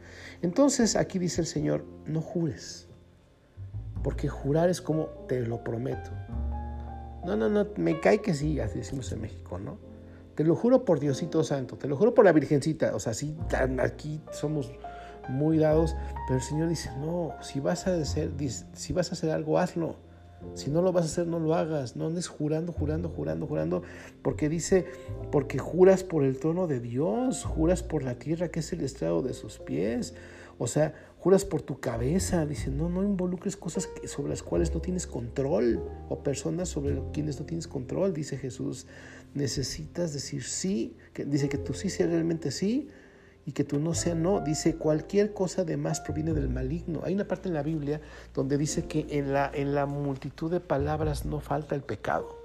Entonces 0.42 0.94
aquí 0.94 1.18
dice 1.18 1.40
el 1.40 1.48
Señor, 1.48 1.84
no 2.06 2.20
jures, 2.20 2.88
porque 4.04 4.28
jurar 4.28 4.70
es 4.70 4.80
como 4.80 5.06
te 5.26 5.40
lo 5.40 5.64
prometo. 5.64 6.10
No, 7.24 7.36
no, 7.36 7.48
no, 7.48 7.66
me 7.76 8.00
cae 8.00 8.20
que 8.20 8.34
sí, 8.34 8.58
así 8.60 8.78
decimos 8.78 9.10
en 9.12 9.20
México, 9.20 9.58
¿no? 9.58 9.78
Te 10.34 10.44
lo 10.44 10.56
juro 10.56 10.84
por 10.84 10.98
Diosito 10.98 11.44
Santo, 11.44 11.76
te 11.76 11.86
lo 11.86 11.96
juro 11.96 12.14
por 12.14 12.24
la 12.24 12.32
Virgencita, 12.32 12.94
o 12.96 12.98
sea, 12.98 13.12
sí, 13.14 13.36
aquí 13.78 14.20
somos 14.32 14.72
muy 15.28 15.58
dados, 15.58 15.94
pero 16.26 16.38
el 16.38 16.44
Señor 16.44 16.68
dice, 16.68 16.90
no, 16.98 17.34
si 17.42 17.60
vas 17.60 17.86
a 17.86 17.94
hacer, 17.94 18.32
si 18.72 18.92
vas 18.92 19.10
a 19.10 19.12
hacer 19.14 19.30
algo, 19.30 19.58
hazlo. 19.58 19.96
Si 20.54 20.70
no 20.70 20.82
lo 20.82 20.92
vas 20.92 21.04
a 21.04 21.06
hacer, 21.06 21.26
no 21.26 21.38
lo 21.38 21.54
hagas. 21.54 21.96
No 21.96 22.06
andes 22.06 22.26
jurando, 22.26 22.72
jurando, 22.72 23.08
jurando, 23.08 23.46
jurando, 23.46 23.82
porque 24.22 24.48
dice, 24.48 24.86
porque 25.30 25.58
juras 25.58 26.02
por 26.02 26.24
el 26.24 26.38
trono 26.38 26.66
de 26.66 26.80
Dios, 26.80 27.44
juras 27.44 27.82
por 27.82 28.02
la 28.02 28.16
tierra 28.16 28.48
que 28.48 28.60
es 28.60 28.72
el 28.72 28.80
estrado 28.80 29.22
de 29.22 29.34
sus 29.34 29.58
pies. 29.58 30.14
O 30.58 30.66
sea, 30.66 30.94
juras 31.22 31.44
por 31.44 31.62
tu 31.62 31.78
cabeza. 31.78 32.46
Dice, 32.46 32.68
no, 32.70 32.88
no 32.88 33.04
involucres 33.04 33.56
cosas 33.56 33.88
sobre 34.06 34.30
las 34.30 34.42
cuales 34.42 34.74
no 34.74 34.80
tienes 34.80 35.06
control 35.06 35.80
o 36.08 36.18
personas 36.24 36.68
sobre 36.68 37.00
quienes 37.12 37.38
no 37.38 37.46
tienes 37.46 37.68
control, 37.68 38.12
dice 38.12 38.36
Jesús. 38.36 38.86
Necesitas 39.32 40.12
decir 40.12 40.42
sí, 40.42 40.96
que 41.12 41.24
dice 41.24 41.48
que 41.48 41.58
tú 41.58 41.74
sí 41.74 41.90
sea 41.90 42.08
realmente 42.08 42.50
sí 42.50 42.88
y 43.46 43.52
que 43.52 43.62
tú 43.62 43.78
no 43.78 43.94
sea 43.94 44.16
no. 44.16 44.40
Dice, 44.40 44.74
cualquier 44.74 45.32
cosa 45.32 45.64
de 45.64 45.76
más 45.76 46.00
proviene 46.00 46.32
del 46.32 46.48
maligno. 46.48 47.02
Hay 47.04 47.14
una 47.14 47.28
parte 47.28 47.48
en 47.48 47.54
la 47.54 47.62
Biblia 47.62 48.00
donde 48.34 48.58
dice 48.58 48.86
que 48.86 49.06
en 49.10 49.32
la, 49.32 49.48
en 49.54 49.76
la 49.76 49.86
multitud 49.86 50.50
de 50.50 50.58
palabras 50.58 51.24
no 51.24 51.38
falta 51.38 51.76
el 51.76 51.82
pecado. 51.82 52.36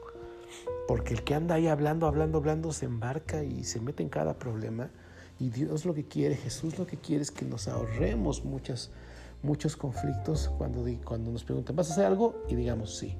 Porque 0.87 1.15
el 1.15 1.23
que 1.23 1.33
anda 1.33 1.55
ahí 1.55 1.67
hablando, 1.67 2.05
hablando, 2.05 2.37
hablando, 2.37 2.71
se 2.71 2.85
embarca 2.85 3.43
y 3.43 3.63
se 3.63 3.81
mete 3.81 4.03
en 4.03 4.09
cada 4.09 4.37
problema. 4.37 4.91
Y 5.39 5.49
Dios 5.49 5.85
lo 5.85 5.93
que 5.93 6.05
quiere, 6.05 6.35
Jesús 6.35 6.77
lo 6.79 6.87
que 6.87 6.97
quiere 6.97 7.21
es 7.21 7.31
que 7.31 7.45
nos 7.45 7.67
ahorremos 7.67 8.43
muchas, 8.43 8.91
muchos 9.43 9.77
conflictos 9.77 10.49
cuando, 10.57 10.85
cuando 11.03 11.31
nos 11.31 11.43
preguntan, 11.43 11.75
¿vas 11.75 11.89
a 11.89 11.93
hacer 11.93 12.05
algo? 12.05 12.43
Y 12.49 12.55
digamos 12.55 12.97
sí. 12.97 13.15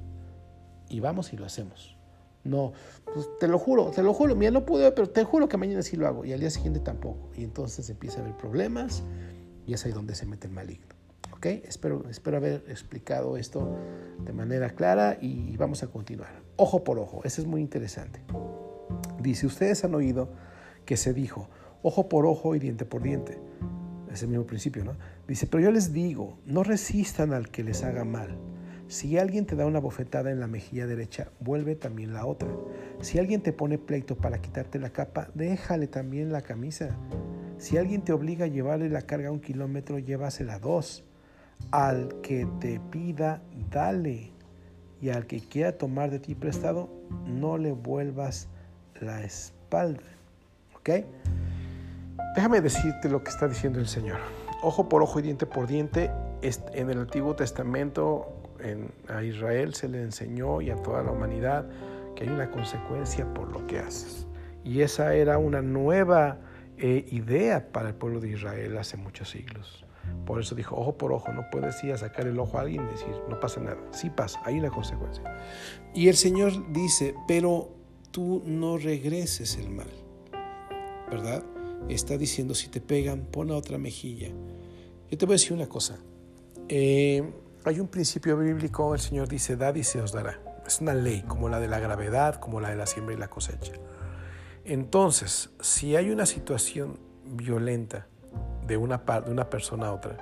Y 0.88 1.00
vamos 1.00 1.32
y 1.32 1.36
lo 1.36 1.46
hacemos. 1.46 1.96
No, 2.44 2.72
pues 3.12 3.28
te 3.38 3.46
lo 3.46 3.58
juro, 3.58 3.90
te 3.90 4.02
lo 4.02 4.14
juro, 4.14 4.34
mira, 4.34 4.50
no 4.50 4.64
pude, 4.64 4.90
pero 4.92 5.10
te 5.10 5.22
juro 5.24 5.48
que 5.48 5.56
mañana 5.56 5.82
sí 5.82 5.96
lo 5.96 6.06
hago 6.06 6.24
y 6.24 6.32
al 6.32 6.40
día 6.40 6.50
siguiente 6.50 6.80
tampoco. 6.80 7.30
Y 7.36 7.44
entonces 7.44 7.88
empieza 7.90 8.18
a 8.18 8.22
haber 8.22 8.36
problemas 8.36 9.02
y 9.66 9.74
es 9.74 9.84
ahí 9.84 9.92
donde 9.92 10.14
se 10.14 10.26
mete 10.26 10.46
el 10.46 10.54
maligno. 10.54 10.86
¿Ok? 11.32 11.46
Espero, 11.46 12.08
espero 12.08 12.38
haber 12.38 12.64
explicado 12.68 13.36
esto 13.36 13.76
de 14.24 14.32
manera 14.32 14.70
clara 14.70 15.18
y 15.20 15.56
vamos 15.56 15.82
a 15.82 15.88
continuar. 15.88 16.42
Ojo 16.56 16.82
por 16.82 16.98
ojo, 16.98 17.20
eso 17.22 17.40
es 17.40 17.46
muy 17.46 17.60
interesante. 17.60 18.20
Dice, 19.20 19.46
ustedes 19.46 19.84
han 19.84 19.94
oído 19.94 20.30
que 20.84 20.96
se 20.96 21.12
dijo, 21.12 21.48
ojo 21.82 22.08
por 22.08 22.26
ojo 22.26 22.54
y 22.54 22.58
diente 22.58 22.84
por 22.84 23.02
diente. 23.02 23.38
Es 24.12 24.22
el 24.22 24.28
mismo 24.28 24.46
principio, 24.46 24.84
¿no? 24.84 24.96
Dice, 25.26 25.46
pero 25.46 25.64
yo 25.64 25.70
les 25.70 25.92
digo, 25.92 26.38
no 26.46 26.62
resistan 26.62 27.32
al 27.32 27.50
que 27.50 27.62
les 27.62 27.84
haga 27.84 28.04
mal 28.04 28.36
si 28.88 29.18
alguien 29.18 29.44
te 29.44 29.54
da 29.54 29.66
una 29.66 29.80
bofetada 29.80 30.30
en 30.30 30.40
la 30.40 30.46
mejilla 30.46 30.86
derecha, 30.86 31.28
vuelve 31.40 31.76
también 31.76 32.14
la 32.14 32.24
otra. 32.24 32.48
Si 33.02 33.18
alguien 33.18 33.42
te 33.42 33.52
pone 33.52 33.76
pleito 33.76 34.16
para 34.16 34.40
quitarte 34.40 34.78
la 34.78 34.90
capa, 34.90 35.28
déjale 35.34 35.88
también 35.88 36.32
la 36.32 36.40
camisa. 36.40 36.96
Si 37.58 37.76
alguien 37.76 38.00
te 38.00 38.14
obliga 38.14 38.46
a 38.46 38.48
llevarle 38.48 38.88
la 38.88 39.02
carga 39.02 39.30
un 39.30 39.40
kilómetro, 39.40 39.98
llévasela 39.98 40.58
dos. 40.58 41.04
Al 41.70 42.22
que 42.22 42.48
te 42.60 42.80
pida, 42.90 43.42
dale. 43.70 44.32
Y 45.02 45.10
al 45.10 45.26
que 45.26 45.40
quiera 45.40 45.76
tomar 45.76 46.10
de 46.10 46.18
ti 46.18 46.34
prestado, 46.34 46.88
no 47.26 47.58
le 47.58 47.72
vuelvas 47.72 48.48
la 49.02 49.22
espalda. 49.22 50.02
¿Ok? 50.76 51.04
Déjame 52.38 52.60
decirte 52.60 53.08
lo 53.08 53.24
que 53.24 53.30
está 53.30 53.48
diciendo 53.48 53.80
el 53.80 53.88
Señor. 53.88 54.18
Ojo 54.62 54.88
por 54.88 55.02
ojo 55.02 55.18
y 55.18 55.22
diente 55.22 55.44
por 55.44 55.66
diente. 55.66 56.12
En 56.72 56.88
el 56.88 57.00
Antiguo 57.00 57.34
Testamento 57.34 58.32
a 59.08 59.24
Israel 59.24 59.74
se 59.74 59.88
le 59.88 60.00
enseñó 60.02 60.60
y 60.60 60.70
a 60.70 60.76
toda 60.76 61.02
la 61.02 61.10
humanidad 61.10 61.68
que 62.14 62.22
hay 62.22 62.30
una 62.30 62.48
consecuencia 62.52 63.26
por 63.34 63.50
lo 63.50 63.66
que 63.66 63.80
haces. 63.80 64.28
Y 64.62 64.82
esa 64.82 65.16
era 65.16 65.36
una 65.36 65.62
nueva 65.62 66.38
eh, 66.76 67.06
idea 67.10 67.72
para 67.72 67.88
el 67.88 67.96
pueblo 67.96 68.20
de 68.20 68.28
Israel 68.28 68.78
hace 68.78 68.96
muchos 68.96 69.30
siglos. 69.30 69.84
Por 70.24 70.38
eso 70.38 70.54
dijo, 70.54 70.76
ojo 70.76 70.96
por 70.96 71.12
ojo, 71.12 71.32
no 71.32 71.50
puedes 71.50 71.82
ir 71.82 71.92
a 71.92 71.98
sacar 71.98 72.28
el 72.28 72.38
ojo 72.38 72.56
a 72.56 72.60
alguien 72.60 72.84
y 72.84 72.92
decir, 72.92 73.16
no 73.28 73.40
pasa 73.40 73.60
nada. 73.60 73.78
Sí 73.90 74.10
pasa, 74.10 74.40
hay 74.44 74.60
una 74.60 74.70
consecuencia. 74.70 75.24
Y 75.92 76.06
el 76.06 76.14
Señor 76.14 76.52
dice, 76.72 77.16
pero 77.26 77.70
tú 78.12 78.44
no 78.46 78.78
regreses 78.78 79.56
el 79.56 79.70
mal, 79.70 79.90
¿verdad? 81.10 81.42
Está 81.88 82.16
diciendo, 82.18 82.54
si 82.54 82.68
te 82.68 82.80
pegan, 82.80 83.26
pon 83.26 83.50
a 83.50 83.56
otra 83.56 83.78
mejilla. 83.78 84.28
Yo 85.10 85.16
te 85.16 85.26
voy 85.26 85.34
a 85.34 85.36
decir 85.36 85.52
una 85.52 85.68
cosa. 85.68 85.98
Eh, 86.68 87.22
hay 87.64 87.80
un 87.80 87.88
principio 87.88 88.36
bíblico, 88.36 88.94
el 88.94 89.00
Señor 89.00 89.28
dice, 89.28 89.56
dad 89.56 89.74
y 89.74 89.84
se 89.84 90.00
os 90.00 90.12
dará. 90.12 90.40
Es 90.66 90.80
una 90.80 90.94
ley, 90.94 91.22
como 91.22 91.48
la 91.48 91.60
de 91.60 91.68
la 91.68 91.78
gravedad, 91.78 92.36
como 92.36 92.60
la 92.60 92.70
de 92.70 92.76
la 92.76 92.86
siembra 92.86 93.14
y 93.14 93.18
la 93.18 93.28
cosecha. 93.28 93.72
Entonces, 94.64 95.50
si 95.60 95.96
hay 95.96 96.10
una 96.10 96.26
situación 96.26 96.98
violenta 97.24 98.06
de 98.66 98.76
una, 98.76 98.98
de 98.98 99.30
una 99.30 99.48
persona 99.48 99.88
a 99.88 99.92
otra 99.94 100.18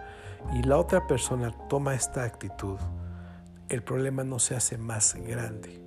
y 0.55 0.62
la 0.62 0.79
otra 0.79 1.07
persona 1.09 1.53
toma 1.69 1.95
esta 1.95 2.23
actitud, 2.23 2.79
el 3.69 3.83
problema 3.83 4.23
no 4.23 4.38
se 4.38 4.55
hace 4.55 4.79
más 4.79 5.14
grande. 5.16 5.83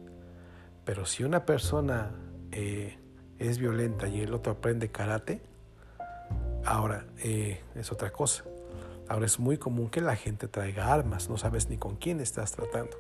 Pero 0.84 1.06
si 1.06 1.24
una 1.24 1.46
persona 1.46 2.12
eh, 2.52 2.98
es 3.38 3.60
violenta 3.60 4.08
y 4.08 4.22
el 4.22 4.34
otro 4.34 4.54
aprende 4.54 4.92
karate, 4.92 5.42
ahora 6.66 7.06
eh, 7.24 7.62
es 7.76 7.92
otra 7.92 8.12
cosa. 8.12 8.44
Ahora 9.08 9.26
es 9.26 9.40
muy 9.40 9.58
común 9.58 9.90
que 9.90 10.02
la 10.02 10.16
gente 10.16 10.48
traiga 10.48 10.94
armas, 10.94 11.30
no 11.30 11.38
sabes 11.38 11.70
ni 11.70 11.78
con 11.78 11.96
quién 11.96 12.20
estás 12.20 12.52
tratando. 12.52 12.96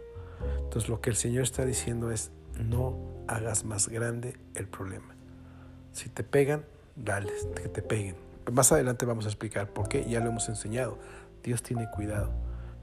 Entonces 0.63 0.89
lo 0.89 1.01
que 1.01 1.11
el 1.11 1.15
Señor 1.15 1.43
está 1.43 1.65
diciendo 1.65 2.11
es, 2.11 2.31
no 2.57 2.97
hagas 3.27 3.63
más 3.63 3.87
grande 3.89 4.37
el 4.55 4.67
problema. 4.67 5.15
Si 5.91 6.09
te 6.09 6.23
pegan, 6.23 6.65
dale, 6.95 7.31
que 7.55 7.69
te 7.69 7.81
peguen. 7.81 8.15
Más 8.51 8.71
adelante 8.71 9.05
vamos 9.05 9.25
a 9.25 9.29
explicar 9.29 9.69
por 9.69 9.87
qué, 9.87 10.05
ya 10.09 10.19
lo 10.19 10.29
hemos 10.29 10.49
enseñado. 10.49 10.97
Dios 11.43 11.61
tiene 11.61 11.89
cuidado, 11.91 12.31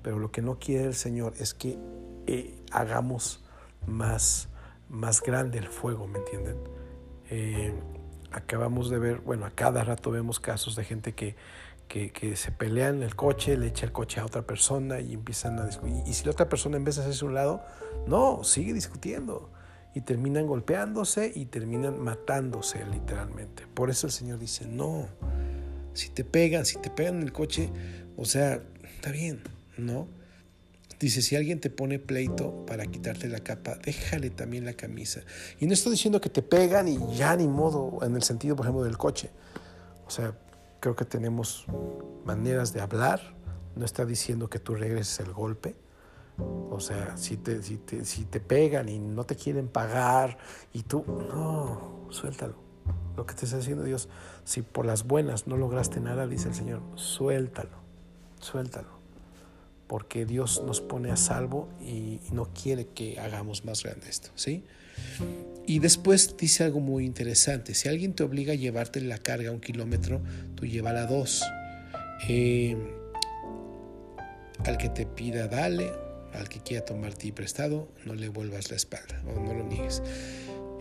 pero 0.03 0.19
lo 0.19 0.31
que 0.31 0.43
no 0.43 0.59
quiere 0.59 0.85
el 0.85 0.95
Señor 0.95 1.35
es 1.39 1.53
que 1.53 1.79
eh, 2.27 2.55
hagamos 2.71 3.45
más, 3.87 4.49
más 4.89 5.21
grande 5.23 5.59
el 5.59 5.69
fuego, 5.69 6.07
¿me 6.07 6.19
entienden? 6.21 6.57
Eh, 7.31 7.75
acabamos 8.37 8.91
de 8.91 8.99
ver, 8.99 9.19
bueno, 9.19 9.47
a 9.47 9.51
cada 9.51 9.83
rato 9.85 10.11
vemos 10.11 10.41
casos 10.41 10.77
de 10.77 10.85
gente 10.85 11.15
que 11.15 11.37
que, 11.89 12.37
se 12.37 12.53
pelean 12.53 12.97
en 12.97 13.03
el 13.03 13.17
coche, 13.17 13.57
le 13.57 13.69
echa 13.69 13.87
el 13.87 13.93
coche 13.93 14.21
a 14.21 14.25
otra 14.25 14.43
persona 14.43 15.01
y 15.01 15.15
empiezan 15.15 15.59
a 15.59 15.67
discutir. 15.67 16.03
Y 16.07 16.15
si 16.15 16.25
la 16.25 16.33
otra 16.33 16.49
persona 16.49 16.77
en 16.77 16.85
vez 16.85 16.97
de 16.97 17.03
hacerse 17.03 17.25
un 17.25 17.35
lado, 17.35 17.63
no, 18.07 18.45
sigue 18.45 18.73
discutiendo. 18.73 19.51
Y 19.95 20.03
terminan 20.03 20.47
golpeándose 20.47 21.33
y 21.35 21.47
terminan 21.47 21.99
matándose 22.03 22.85
literalmente. 22.87 23.67
Por 23.73 23.89
eso 23.89 24.07
el 24.07 24.13
Señor 24.13 24.39
dice, 24.39 24.67
no, 24.67 25.09
si 25.95 26.11
te 26.11 26.23
pegan, 26.23 26.67
si 26.67 26.79
te 26.79 26.91
pegan 26.91 27.17
en 27.17 27.23
el 27.23 27.33
coche, 27.33 27.71
o 28.17 28.25
sea, 28.25 28.61
está 28.97 29.11
bien, 29.11 29.43
¿no? 29.79 30.07
Dice, 30.99 31.21
si 31.21 31.37
alguien 31.37 31.61
te 31.61 31.69
pone 31.69 31.99
pleito 31.99 32.65
para 32.65 32.87
quitarte 32.87 33.29
la 33.29 33.41
capa, 33.41 33.77
déjale 33.77 34.31
también 34.31 34.65
la 34.65 34.73
camisa. 34.73 35.21
Y 35.61 35.67
no 35.67 35.75
estoy 35.75 35.93
diciendo 35.93 36.21
que 36.23 36.31
te 36.31 36.43
pegan 36.43 36.89
y 36.89 36.99
ya 37.15 37.37
ni 37.37 37.47
modo, 37.47 37.99
en 38.03 38.17
el 38.17 38.23
sentido, 38.23 38.57
por 38.57 38.65
ejemplo, 38.65 38.83
del 38.83 38.97
coche. 38.97 39.31
O 40.07 40.11
sea, 40.11 40.35
creo 40.81 40.97
que 40.97 41.05
tenemos 41.05 41.67
maneras 42.25 42.73
de 42.73 42.81
hablar. 42.81 43.21
No 43.75 43.85
está 43.85 44.07
diciendo 44.07 44.49
que 44.49 44.59
tú 44.59 44.75
regreses 44.75 45.21
el 45.21 45.35
golpe. 45.35 45.77
O 46.71 46.81
sea, 46.81 47.17
si 47.19 47.37
te, 47.37 47.63
si 47.63 47.77
te, 47.77 48.05
si 48.07 48.25
te 48.25 48.41
pegan 48.41 48.89
y 48.89 48.99
no 48.99 49.25
te 49.25 49.37
quieren 49.37 49.69
pagar 49.69 50.39
y 50.73 50.83
tú, 50.83 51.05
no, 51.07 52.07
suéltalo. 52.11 52.55
Lo 53.17 53.27
que 53.27 53.35
te 53.35 53.45
está 53.45 53.59
haciendo 53.59 53.85
Dios, 53.85 54.09
si 54.45 54.63
por 54.63 54.87
las 54.87 55.07
buenas 55.07 55.47
no 55.47 55.57
lograste 55.57 56.01
nada, 56.01 56.27
dice 56.27 56.49
el 56.49 56.55
Señor, 56.55 56.83
suéltalo, 56.95 57.79
suéltalo 58.41 58.96
porque 59.87 60.27
Dios 60.27 60.63
nos 60.65 60.81
pone 60.81 61.11
a 61.11 61.17
salvo 61.17 61.69
y, 61.81 62.21
no 62.33 62.49
quiere 62.53 62.87
que 62.89 63.19
hagamos 63.21 63.65
más 63.65 63.83
grande 63.83 64.09
esto, 64.09 64.31
¿sí? 64.35 64.65
Y 65.67 65.79
después 65.79 66.37
dice 66.37 66.65
algo 66.65 66.81
muy 66.81 67.05
interesante, 67.05 67.75
si 67.75 67.89
alguien 67.89 68.15
te 68.15 68.23
obliga 68.23 68.53
a 68.53 68.57
llevarte 68.57 69.01
la 69.01 69.19
carga 69.19 69.51
un 69.51 69.61
kilómetro, 69.61 70.21
tú 70.55 70.67
llévala 70.67 71.07
dos. 71.07 71.43
Eh, 72.29 72.77
al 74.65 74.79
que 74.79 74.89
te 74.89 75.07
pida, 75.07 75.49
dale, 75.49 75.93
al 76.33 76.49
que 76.49 76.61
quiera 76.61 76.85
tomarte 76.85 77.33
prestado, 77.33 77.89
no 78.05 78.15
le 78.15 78.29
vuelvas 78.29 78.71
la 78.71 78.77
espalda, 78.77 79.23
o 79.27 79.41
no 79.41 79.55
lo 79.55 79.65
niegues. 79.65 80.03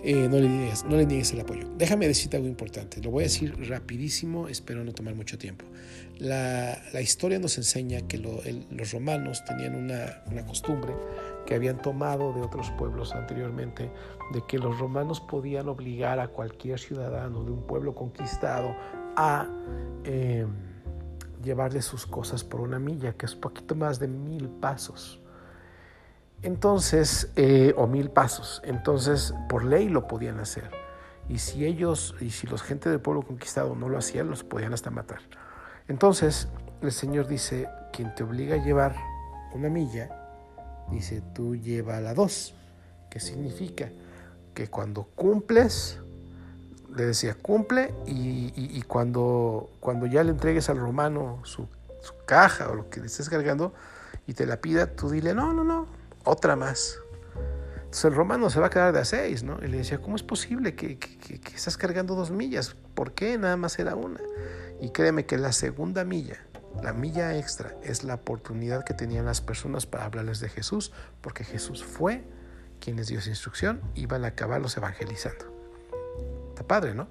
Eh, 0.04 0.28
no, 0.30 0.38
le 0.38 0.48
niegues, 0.48 0.84
no 0.86 0.98
le 0.98 1.06
niegues 1.06 1.34
el 1.34 1.42
apoyo. 1.42 1.68
Déjame 1.78 2.08
decirte 2.08 2.38
algo 2.38 2.48
importante, 2.48 3.02
lo 3.02 3.10
voy 3.12 3.24
a 3.24 3.28
decir 3.28 3.56
rapidísimo, 3.68 4.48
espero 4.48 4.84
no 4.84 4.94
tomar 4.94 5.16
mucho 5.16 5.38
tiempo. 5.38 5.66
La, 6.20 6.78
historia 7.02 7.40
nos 7.40 7.58
enseña 7.58 8.02
que 8.02 8.18
los 8.18 8.92
romanos 8.92 9.44
tenían 9.46 9.76
una, 9.76 10.24
una, 10.32 10.46
costumbre 10.46 10.94
que 11.46 11.56
habían 11.56 11.82
tomado 11.82 12.34
de 12.34 12.42
otros 12.42 12.72
pueblos 12.78 13.14
anteriormente, 13.14 13.92
de 14.32 14.44
que 14.48 14.60
los 14.60 14.78
romanos 14.80 15.20
podían 15.20 15.68
obligar 15.68 16.20
a 16.20 16.28
cualquier 16.28 16.80
ciudadano 16.80 17.44
de 17.44 17.52
un 17.52 17.64
pueblo 17.64 17.96
conquistado 17.96 18.76
a 19.16 19.48
eh, 20.04 20.46
llevarle 21.44 21.82
sus 21.82 22.06
cosas 22.06 22.44
por 22.44 22.62
una 22.62 22.80
milla, 22.80 23.14
que 23.14 23.26
es 23.26 23.36
poquito 23.36 23.76
más 23.76 24.00
de 24.00 24.08
mil 24.08 24.50
pasos. 24.50 25.20
Entonces, 26.46 27.32
eh, 27.38 27.74
o 27.76 27.88
mil 27.88 28.12
pasos. 28.12 28.62
Entonces, 28.64 29.34
por 29.50 29.66
ley 29.66 29.90
lo 29.90 30.08
podían 30.08 30.40
hacer. 30.40 30.70
Y 31.28 31.40
si 31.40 31.66
ellos, 31.66 32.14
y 32.22 32.30
si 32.30 32.46
los 32.46 32.62
gente 32.62 32.88
del 32.88 33.00
pueblo 33.00 33.24
conquistado 33.24 33.76
no 33.76 33.90
lo 33.90 33.98
hacían, 33.98 34.30
los 34.30 34.44
podían 34.44 34.72
hasta 34.72 34.92
matar. 34.92 35.22
Entonces, 35.88 36.48
el 36.84 36.92
Señor 36.92 37.26
dice, 37.26 37.68
quien 37.92 38.14
te 38.14 38.24
obliga 38.24 38.58
a 38.58 38.64
llevar 38.64 38.96
una 39.56 39.70
milla, 39.70 40.12
dice, 40.92 41.24
tú 41.34 41.56
lleva 41.56 42.00
la 42.00 42.14
dos. 42.14 42.54
¿Qué 43.10 43.20
significa? 43.20 43.90
Que 44.54 44.68
cuando 44.68 45.06
cumples, 45.16 45.98
le 46.96 47.08
decía, 47.08 47.34
cumple 47.34 47.92
y, 48.06 48.84
cuando, 48.84 49.72
cuando 49.80 50.06
ya 50.06 50.24
le 50.24 50.30
entregues 50.30 50.70
al 50.70 50.78
romano 50.78 51.40
su, 51.44 51.68
su 52.04 52.14
caja 52.28 52.70
o 52.70 52.76
lo 52.76 52.88
que 52.92 53.00
le 53.00 53.08
estés 53.08 53.30
cargando 53.30 53.74
y 54.28 54.36
te 54.36 54.46
la 54.46 54.58
pida, 54.58 54.86
tú 54.86 55.10
dile, 55.10 55.34
no, 55.34 55.52
no, 55.52 55.64
no, 55.64 56.05
otra 56.26 56.56
más. 56.56 57.00
Entonces 57.96 58.12
el 58.12 58.16
romano 58.16 58.50
se 58.50 58.60
va 58.60 58.68
a 58.68 58.70
quedar 58.70 58.92
de 58.92 59.00
a 59.00 59.06
seis, 59.06 59.44
¿no? 59.44 59.58
Y 59.64 59.68
le 59.68 59.78
decía, 59.78 60.02
¿cómo 60.02 60.18
es 60.18 60.24
posible 60.24 60.76
que, 60.76 61.00
estás 61.56 61.78
cargando 61.78 62.14
dos 62.14 62.30
millas? 62.30 62.76
¿Por 62.94 63.14
qué 63.14 63.38
nada 63.38 63.56
más 63.56 63.80
era 63.80 63.96
una? 63.96 64.20
Y 64.82 64.90
créeme 64.90 65.26
que 65.26 65.38
la 65.38 65.54
segunda 65.54 66.04
milla, 66.04 66.36
la 66.84 66.92
milla 66.92 67.38
extra, 67.38 67.74
es 67.84 68.04
la 68.04 68.16
oportunidad 68.16 68.84
que 68.84 68.94
tenían 68.94 69.26
las 69.26 69.40
personas 69.40 69.86
para 69.86 70.04
hablarles 70.04 70.42
de 70.42 70.50
Jesús, 70.50 70.92
porque 71.22 71.46
Jesús 71.46 71.86
fue 71.86 72.26
quien 72.82 72.98
les 72.98 73.08
dio 73.08 73.20
esa 73.20 73.30
instrucción, 73.30 73.82
iban 73.94 74.26
a 74.26 74.28
acabarlos 74.28 74.76
evangelizando. 74.76 75.46
Está 76.50 76.68
padre, 76.68 76.96
¿no? 76.96 77.08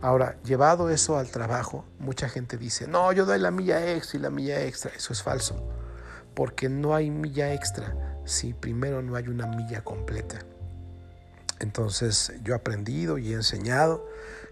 Ahora, 0.00 0.40
llevado 0.44 0.88
eso 0.90 1.18
al 1.18 1.32
trabajo, 1.32 1.84
mucha 1.98 2.28
gente 2.28 2.58
dice, 2.58 2.86
no, 2.86 3.10
yo 3.12 3.26
doy 3.26 3.40
la 3.40 3.50
milla 3.50 3.92
extra 3.92 4.20
y 4.20 4.22
la 4.22 4.30
milla 4.30 4.62
extra. 4.62 4.92
Eso 4.94 5.12
es 5.12 5.20
falso, 5.20 5.68
porque 6.34 6.68
no 6.68 6.94
hay 6.94 7.10
milla 7.10 7.52
extra 7.52 8.11
si 8.24 8.52
primero 8.52 9.02
no 9.02 9.16
hay 9.16 9.28
una 9.28 9.46
milla 9.46 9.82
completa. 9.82 10.40
Entonces 11.60 12.32
yo 12.42 12.54
he 12.54 12.56
aprendido 12.56 13.18
y 13.18 13.32
he 13.32 13.34
enseñado 13.34 14.06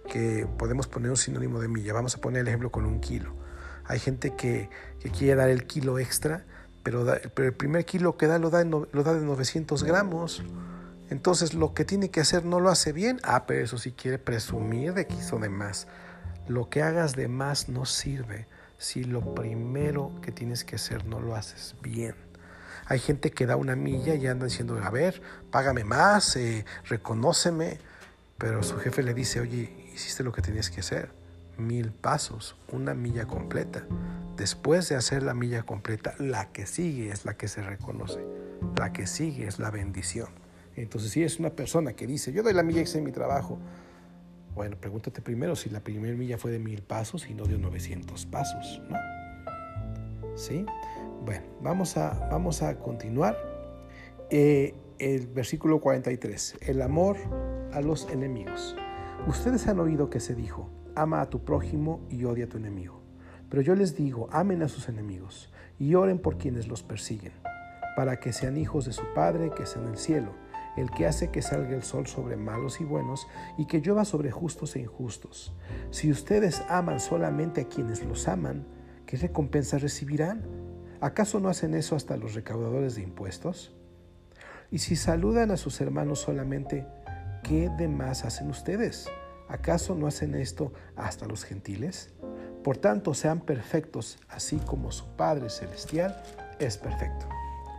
que 0.09 0.47
podemos 0.59 0.87
poner 0.87 1.11
un 1.11 1.17
sinónimo 1.17 1.61
de 1.61 1.69
milla. 1.69 1.93
Vamos 1.93 2.15
a 2.15 2.21
poner 2.21 2.43
el 2.43 2.49
ejemplo 2.49 2.71
con 2.71 2.85
un 2.85 3.01
kilo. 3.01 3.35
Hay 3.85 3.99
gente 3.99 4.35
que, 4.37 4.71
quiere 5.19 5.35
dar 5.35 5.49
el 5.49 5.67
kilo 5.67 5.99
extra, 5.99 6.45
pero, 6.83 7.13
el 7.13 7.53
primer 7.53 7.85
kilo 7.85 8.17
que 8.17 8.27
da 8.27 8.39
lo 8.39 8.51
da, 8.51 8.65
lo 8.65 8.87
da 8.87 9.15
de 9.15 9.21
900 9.21 9.83
gramos. 9.83 10.45
Entonces 11.11 11.55
lo 11.55 11.75
que 11.75 11.85
tiene 11.85 12.11
que 12.11 12.21
hacer 12.21 12.45
no 12.45 12.61
lo 12.61 12.71
hace 12.71 12.93
bien. 12.93 13.21
Ah, 13.25 13.45
pero 13.47 13.65
eso 13.65 13.79
sí 13.79 13.93
quiere 13.93 14.19
presumir 14.19 14.95
de 14.95 15.07
que 15.07 15.15
hizo 15.15 15.39
de 15.41 15.49
más. 15.49 15.89
Lo 16.47 16.69
que 16.69 16.83
hagas 16.83 17.17
de 17.17 17.27
más 17.27 17.69
no 17.69 17.85
sirve 17.85 18.47
si 18.79 19.05
lo 19.05 19.35
primero 19.35 20.13
que 20.23 20.33
tienes 20.33 20.65
que 20.65 20.77
hacer 20.77 21.05
no 21.07 21.21
lo 21.21 21.35
haces 21.35 21.75
bien. 21.83 22.15
Hay 22.91 22.99
gente 22.99 23.31
que 23.31 23.47
da 23.47 23.55
una 23.55 23.77
milla 23.77 24.17
y 24.17 24.27
anda 24.27 24.47
diciendo, 24.47 24.77
a 24.83 24.91
ver, 24.91 25.23
págame 25.53 25.85
más, 25.85 26.35
eh, 26.35 26.65
reconóceme. 26.89 27.79
Pero 28.37 28.65
su 28.65 28.79
jefe 28.79 29.05
le 29.05 29.15
dice, 29.15 29.39
oye, 29.39 29.73
hiciste 29.95 30.25
lo 30.25 30.33
que 30.33 30.43
tenías 30.43 30.71
que 30.71 30.81
hacer. 30.81 31.13
Mil 31.57 31.93
pasos, 31.93 32.57
una 32.73 32.93
milla 32.95 33.27
completa. 33.27 33.85
Después 34.37 34.89
de 34.89 34.97
hacer 34.97 35.23
la 35.23 35.35
milla 35.35 35.63
completa, 35.63 36.17
la 36.19 36.51
que 36.51 36.67
sigue 36.67 37.11
es 37.11 37.25
la 37.25 37.35
que 37.35 37.47
se 37.47 37.63
reconoce. 37.63 38.19
La 38.77 38.93
que 38.93 39.07
sigue 39.07 39.47
es 39.47 39.61
la 39.61 39.71
bendición. 39.71 40.31
Entonces, 40.75 41.13
si 41.13 41.23
es 41.23 41.39
una 41.39 41.51
persona 41.51 41.93
que 41.93 42.09
dice, 42.09 42.33
yo 42.33 42.43
doy 42.43 42.55
la 42.55 42.65
milla 42.65 42.81
extra 42.81 42.99
en 42.99 43.05
mi 43.05 43.13
trabajo, 43.13 43.61
bueno, 44.57 44.77
pregúntate 44.77 45.23
primero 45.23 45.55
si 45.55 45.71
la 45.71 45.79
primera 45.79 46.17
milla 46.17 46.39
fue 46.39 46.51
de 46.51 46.59
mil 46.59 46.83
pasos 46.83 47.31
y 47.31 47.35
no 47.35 47.45
de 47.45 47.57
900 47.57 48.27
pasos, 48.27 48.83
¿no? 48.89 48.97
¿Sí? 50.37 50.67
Bueno, 51.25 51.45
vamos 51.61 51.97
a, 51.99 52.29
vamos 52.31 52.63
a 52.63 52.79
continuar. 52.79 53.37
Eh, 54.31 54.75
el 54.99 55.27
versículo 55.27 55.81
43, 55.81 56.59
el 56.63 56.81
amor 56.81 57.17
a 57.73 57.81
los 57.81 58.09
enemigos. 58.11 58.77
Ustedes 59.27 59.67
han 59.67 59.81
oído 59.81 60.09
que 60.09 60.21
se 60.21 60.35
dijo, 60.35 60.71
ama 60.95 61.21
a 61.21 61.29
tu 61.29 61.45
prójimo 61.45 62.01
y 62.09 62.25
odia 62.25 62.47
a 62.47 62.49
tu 62.49 62.57
enemigo. 62.57 63.03
Pero 63.51 63.63
yo 63.63 63.75
les 63.75 63.97
digo, 63.97 64.29
amen 64.33 64.63
a 64.63 64.69
sus 64.69 64.89
enemigos 64.89 65.53
y 65.79 65.95
oren 65.95 66.19
por 66.19 66.39
quienes 66.39 66.69
los 66.69 66.83
persiguen, 66.83 67.33
para 67.97 68.19
que 68.19 68.33
sean 68.33 68.57
hijos 68.57 68.87
de 68.87 68.93
su 68.93 69.03
Padre 69.15 69.51
que 69.55 69.65
es 69.65 69.77
en 69.77 69.85
el 69.85 69.99
cielo, 69.99 70.33
el 70.77 70.91
que 70.91 71.07
hace 71.07 71.31
que 71.31 71.43
salga 71.43 71.75
el 71.75 71.83
sol 71.83 72.07
sobre 72.07 72.37
malos 72.37 72.81
y 72.81 72.85
buenos 72.85 73.27
y 73.59 73.67
que 73.67 73.81
llueva 73.81 74.05
sobre 74.05 74.31
justos 74.31 74.77
e 74.77 74.81
injustos. 74.81 75.55
Si 75.91 76.11
ustedes 76.11 76.63
aman 76.69 77.01
solamente 77.01 77.63
a 77.63 77.69
quienes 77.69 78.05
los 78.05 78.29
aman, 78.29 78.67
¿qué 79.05 79.17
recompensa 79.17 79.79
recibirán? 79.79 80.70
¿Acaso 81.01 81.41
no 81.41 81.49
hacen 81.49 81.75
eso 81.75 81.97
hasta 81.97 82.17
los 82.17 82.35
recaudadores 82.35 82.95
de 82.95 83.03
impuestos? 83.03 83.73
Y 84.71 84.79
si 84.79 84.97
saludan 84.97 85.51
a 85.51 85.57
sus 85.57 85.81
hermanos 85.81 86.21
solamente, 86.21 86.87
¿qué 87.43 87.71
demás 87.79 88.25
hacen 88.25 88.51
ustedes? 88.51 89.09
¿Acaso 89.49 89.95
no 89.95 90.07
hacen 90.07 90.35
esto 90.35 90.73
hasta 90.97 91.27
los 91.27 91.45
gentiles? 91.45 92.13
Por 92.63 92.77
tanto, 92.77 93.15
sean 93.15 93.41
perfectos, 93.41 94.19
así 94.29 94.59
como 94.59 94.93
su 94.93 95.07
Padre 95.17 95.49
Celestial 95.49 96.23
es 96.59 96.77
perfecto. 96.77 97.27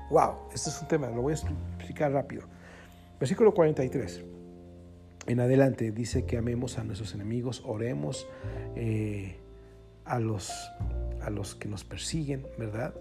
¡Wow! 0.09 0.49
Este 0.53 0.71
es 0.71 0.81
un 0.81 0.87
tema, 0.87 1.09
lo 1.09 1.21
voy 1.21 1.33
a 1.33 1.35
explicar 1.35 2.11
rápido. 2.11 2.43
Versículo 3.19 3.53
43. 3.53 4.25
En 5.27 5.39
adelante 5.39 5.91
dice 5.91 6.25
que 6.25 6.37
amemos 6.37 6.79
a 6.79 6.83
nuestros 6.83 7.13
enemigos, 7.13 7.61
oremos 7.63 8.27
eh, 8.75 9.37
a, 10.05 10.19
los, 10.19 10.51
a 11.21 11.29
los 11.29 11.53
que 11.53 11.69
nos 11.69 11.83
persiguen, 11.83 12.47
¿verdad? 12.57 12.95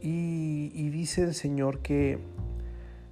Y, 0.00 0.88
dice 0.90 1.22
el 1.22 1.34
Señor 1.34 1.80
que, 1.80 2.18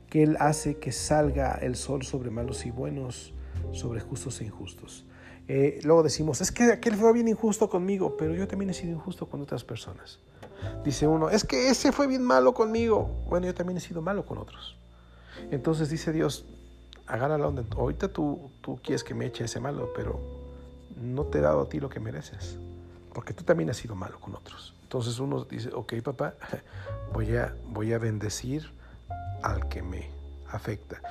que 0.08 0.22
Él 0.22 0.36
hace 0.40 0.78
que 0.78 0.92
salga 0.92 1.54
el 1.54 1.76
sol 1.76 2.04
sobre 2.04 2.30
malos 2.30 2.66
y 2.66 2.70
buenos, 2.70 3.32
sobre 3.72 4.00
justos 4.00 4.40
e 4.40 4.44
injustos. 4.44 5.04
Eh, 5.46 5.80
luego 5.84 6.02
decimos, 6.02 6.40
es 6.40 6.50
que 6.52 6.64
aquel 6.72 6.94
fue 6.94 7.12
bien 7.12 7.28
injusto 7.28 7.68
conmigo, 7.68 8.16
pero 8.16 8.34
yo 8.34 8.48
también 8.48 8.70
he 8.70 8.74
sido 8.74 8.92
injusto 8.92 9.26
con 9.26 9.42
otras 9.42 9.64
personas. 9.64 10.20
Dice 10.84 11.06
uno, 11.06 11.28
es 11.28 11.44
que 11.44 11.68
ese 11.68 11.92
fue 11.92 12.06
bien 12.06 12.22
malo 12.22 12.54
conmigo. 12.54 13.24
Bueno, 13.28 13.46
yo 13.46 13.54
también 13.54 13.76
he 13.76 13.80
sido 13.80 14.00
malo 14.00 14.24
con 14.24 14.38
otros. 14.38 14.76
Entonces 15.50 15.90
dice 15.90 16.12
Dios, 16.12 16.46
agárrala 17.06 17.44
donde 17.44 17.64
ahorita 17.76 18.08
tú, 18.08 18.50
tú 18.60 18.78
quieres 18.82 19.04
que 19.04 19.14
me 19.14 19.26
eche 19.26 19.44
ese 19.44 19.60
malo, 19.60 19.92
pero 19.94 20.20
no 21.00 21.24
te 21.24 21.38
he 21.38 21.40
dado 21.40 21.62
a 21.62 21.68
ti 21.68 21.80
lo 21.80 21.88
que 21.88 22.00
mereces. 22.00 22.58
porque 23.12 23.32
tú 23.32 23.44
también 23.44 23.70
has 23.70 23.76
sido 23.76 23.94
malo 23.94 24.18
con 24.18 24.34
otros. 24.34 24.73
Entonces 24.94 25.18
uno 25.18 25.44
dice, 25.44 25.70
ok 25.74 25.94
papá, 26.04 26.36
voy 27.12 27.34
a, 27.34 27.56
voy 27.66 27.92
a 27.92 27.98
bendecir 27.98 28.70
al 29.42 29.68
que 29.68 29.82
me 29.82 30.08
afecta. 30.48 31.02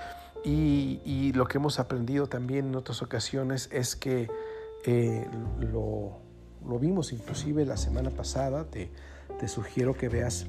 Y, 0.46 1.34
lo 1.34 1.48
que 1.50 1.58
hemos 1.58 1.80
aprendido 1.80 2.28
también 2.28 2.68
en 2.68 2.76
otras 2.76 3.02
ocasiones 3.02 3.68
es 3.74 3.98
que 3.98 4.30
eh, 4.86 5.28
lo, 5.60 6.22
vimos 6.80 7.12
inclusive 7.12 7.66
la 7.66 7.76
semana 7.76 8.10
pasada, 8.10 8.64
te, 8.70 8.90
te 9.38 9.50
sugiero 9.50 9.98
que 9.98 10.08
veas 10.08 10.48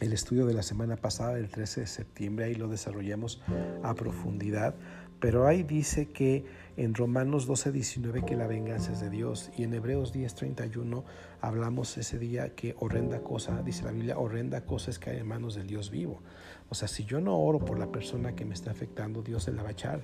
el 0.00 0.12
estudio 0.12 0.44
de 0.44 0.54
la 0.54 0.64
semana 0.64 0.96
pasada, 0.96 1.38
el 1.38 1.50
13 1.50 1.82
de 1.82 1.86
septiembre, 1.86 2.46
ahí 2.46 2.56
lo 2.56 2.66
desarrollamos 2.66 3.40
a 3.84 3.94
profundidad, 3.94 4.74
pero 5.20 5.46
ahí 5.46 5.62
dice 5.62 6.08
que 6.08 6.46
en 6.80 6.94
Romanos 6.94 7.46
12, 7.46 7.72
19 7.72 8.24
que 8.24 8.36
la 8.36 8.46
venganza 8.46 8.92
es 8.92 9.00
de 9.00 9.10
Dios 9.10 9.50
y 9.54 9.64
en 9.64 9.74
Hebreos 9.74 10.14
10, 10.14 10.34
31 10.34 11.04
hablamos 11.42 11.98
ese 11.98 12.18
día 12.18 12.54
que 12.54 12.74
horrenda 12.78 13.20
cosa, 13.20 13.62
dice 13.62 13.84
la 13.84 13.92
Biblia, 13.92 14.18
horrenda 14.18 14.62
cosa 14.62 14.90
es 14.90 14.98
hay 15.06 15.18
en 15.18 15.28
manos 15.28 15.54
del 15.54 15.66
Dios 15.66 15.90
vivo. 15.90 16.22
O 16.70 16.74
sea, 16.74 16.88
si 16.88 17.04
yo 17.04 17.20
no 17.20 17.38
oro 17.38 17.58
por 17.58 17.78
la 17.78 17.88
persona 17.88 18.34
que 18.34 18.46
me 18.46 18.54
está 18.54 18.70
afectando, 18.70 19.20
Dios 19.20 19.44
se 19.44 19.52
la 19.52 19.62
va 19.62 19.68
a 19.68 19.72
echar. 19.72 20.00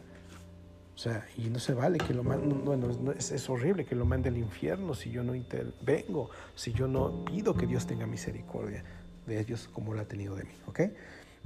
O 0.94 0.98
sea, 0.98 1.26
y 1.38 1.48
no 1.48 1.58
se 1.58 1.72
vale 1.72 1.96
que 1.96 2.12
lo 2.12 2.22
mande, 2.22 2.54
bueno, 2.54 2.90
es, 3.16 3.32
es, 3.32 3.48
horrible 3.48 3.86
que 3.86 3.94
lo 3.94 4.04
mande 4.04 4.28
al 4.28 4.36
infierno 4.36 4.94
si 4.94 5.10
yo 5.10 5.24
no 5.24 5.34
intervengo, 5.34 6.28
si 6.54 6.74
yo 6.74 6.88
no 6.88 7.24
pido 7.24 7.54
que 7.54 7.66
Dios 7.66 7.86
tenga 7.86 8.06
misericordia 8.06 8.84
de 9.26 9.40
ellos 9.40 9.70
como 9.72 9.94
lo 9.94 10.02
ha 10.02 10.04
tenido 10.04 10.34
de 10.34 10.44
mí, 10.44 10.54
¿ok? 10.66 10.80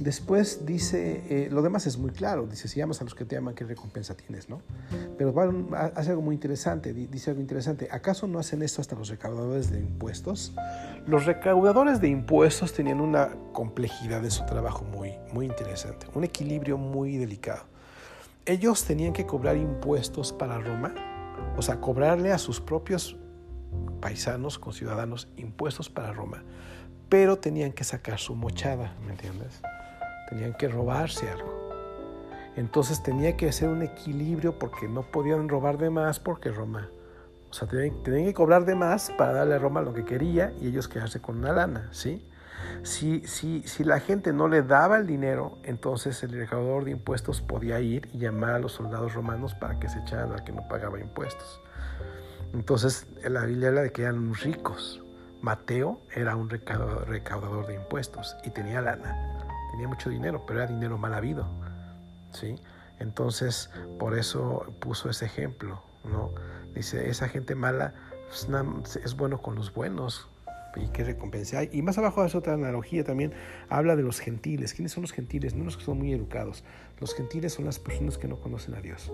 Después 0.01 0.65
dice, 0.65 1.23
eh, 1.29 1.49
lo 1.51 1.61
demás 1.61 1.87
es 1.87 1.99
muy 1.99 2.11
claro, 2.11 2.47
dice, 2.47 2.69
si 2.69 2.81
amas 2.81 3.03
a 3.03 3.05
los 3.05 3.15
que 3.15 3.27
te 3.27 3.37
aman, 3.37 3.55
¿qué 3.55 3.65
recompensa 3.65 4.17
tienes, 4.17 4.49
no? 4.49 4.63
Pero 5.19 5.35
hace 5.95 6.09
algo 6.09 6.23
muy 6.23 6.35
interesante, 6.35 6.95
dice 6.95 7.29
algo 7.29 7.43
interesante, 7.43 7.87
¿acaso 7.91 8.27
no 8.27 8.39
hacen 8.39 8.63
esto 8.63 8.81
hasta 8.81 8.97
los 8.97 9.11
recaudadores 9.11 9.71
de 9.71 9.79
impuestos? 9.79 10.55
Los 11.07 11.27
recaudadores 11.27 12.01
de 12.01 12.09
impuestos 12.09 12.73
tenían 12.73 13.03
una 13.03 13.37
complejidad 13.53 14.25
en 14.25 14.31
su 14.31 14.47
trabajo 14.47 14.85
muy, 14.85 15.13
muy 15.35 15.45
interesante, 15.45 16.07
un 16.15 16.25
equilibrio 16.25 16.79
muy 16.79 17.19
delicado. 17.19 17.65
Ellos 18.47 18.85
tenían 18.85 19.13
que 19.13 19.27
cobrar 19.27 19.59
impuestos 19.59 20.33
para 20.33 20.59
Roma, 20.59 20.95
o 21.59 21.63
sea, 21.63 21.79
cobrarle 21.79 22.33
a 22.33 22.39
sus 22.39 22.59
propios 22.59 23.19
paisanos, 24.01 24.59
conciudadanos, 24.59 25.29
impuestos 25.37 25.91
para 25.91 26.11
Roma 26.11 26.43
pero 27.11 27.37
tenían 27.37 27.73
que 27.73 27.83
sacar 27.83 28.19
su 28.19 28.37
mochada, 28.37 28.95
¿me 29.05 29.11
entiendes? 29.11 29.61
Tenían 30.31 30.55
que 30.55 30.69
robarse 30.69 31.29
algo. 31.29 31.61
Entonces 32.57 33.03
tenía 33.03 33.37
que 33.37 33.49
hacer 33.49 33.69
un 33.69 33.83
equilibrio 33.83 34.59
porque 34.59 34.89
no 34.89 35.03
podían 35.03 35.49
robar 35.49 35.79
de 35.79 35.91
más 35.91 36.19
porque 36.19 36.51
Roma, 36.51 36.91
o 37.51 37.53
sea, 37.53 37.69
tenían, 37.69 38.03
que 38.03 38.35
cobrar 38.35 38.65
de 38.65 38.75
más 38.75 39.11
para 39.17 39.33
darle 39.33 39.55
a 39.55 39.59
Roma 39.59 39.83
lo 39.83 39.93
que 39.93 40.05
quería 40.05 40.53
y 40.61 40.69
ellos 40.69 40.89
quedarse 40.89 41.21
con 41.21 41.39
una 41.39 41.53
lana, 41.53 41.89
¿sí? 41.93 42.27
Si, 42.83 43.27
si, 43.27 43.63
si 43.63 43.85
la 43.85 44.01
gente 44.01 44.33
no 44.33 44.49
le 44.49 44.63
daba 44.63 44.99
el 44.99 45.07
dinero, 45.07 45.59
entonces 45.65 46.23
el 46.23 46.33
recaudador 46.33 46.85
de 46.85 46.93
impuestos 46.93 47.41
podía 47.41 47.81
ir 47.81 48.09
y 48.13 48.19
llamar 48.19 48.51
a 48.53 48.59
los 48.59 48.73
soldados 48.73 49.15
romanos 49.15 49.55
para 49.55 49.79
que 49.79 49.89
se 49.89 49.99
echaran 50.01 50.33
al 50.33 50.45
que 50.45 50.53
no 50.53 50.67
pagaba 50.69 51.01
impuestos. 51.01 51.61
Entonces 52.53 53.07
la 53.23 53.45
Biblia 53.45 53.69
habla 53.69 53.83
de 53.83 53.93
que 53.93 54.03
eran 54.03 54.35
ricos. 54.35 55.03
Mateo 55.41 56.03
era 56.15 56.37
un 56.37 56.51
recaudador 56.51 57.67
de 57.67 57.75
impuestos 57.75 58.37
y 58.45 58.51
tenía 58.51 58.83
lana, 58.83 59.30
tenía 59.71 59.89
mucho 59.89 60.11
dinero, 60.11 60.45
pero 60.47 60.63
era 60.63 60.71
dinero 60.71 60.99
mal 60.99 61.15
habido. 61.15 61.47
¿sí? 62.33 62.57
Entonces, 62.99 63.71
por 63.99 64.19
eso 64.19 64.73
puso 64.81 65.11
ese 65.11 65.27
ejemplo. 65.27 65.83
¿no? 66.05 66.33
Dice, 66.75 67.09
esa 67.11 67.29
gente 67.29 67.55
mala 67.55 67.95
pues, 68.29 68.97
es 68.97 69.17
bueno 69.17 69.43
con 69.43 69.55
los 69.55 69.73
buenos, 69.73 70.29
y 70.77 70.89
qué 70.89 71.05
recompensa 71.05 71.59
hay. 71.59 71.71
Y 71.73 71.83
más 71.83 71.99
abajo 71.99 72.23
hace 72.23 72.39
otra 72.39 72.55
analogía 72.55 73.05
también, 73.05 73.33
habla 73.69 73.97
de 73.97 74.03
los 74.03 74.21
gentiles. 74.21 74.75
¿Quiénes 74.75 74.93
son 74.93 75.03
los 75.03 75.13
gentiles? 75.13 75.55
No 75.55 75.65
los 75.65 75.77
que 75.77 75.85
son 75.85 75.99
muy 75.99 76.13
educados. 76.13 76.65
Los 77.01 77.15
gentiles 77.15 77.55
son 77.55 77.65
las 77.65 77.79
personas 77.79 78.19
que 78.19 78.29
no 78.29 78.41
conocen 78.41 78.75
a 78.75 78.81
Dios. 78.81 79.13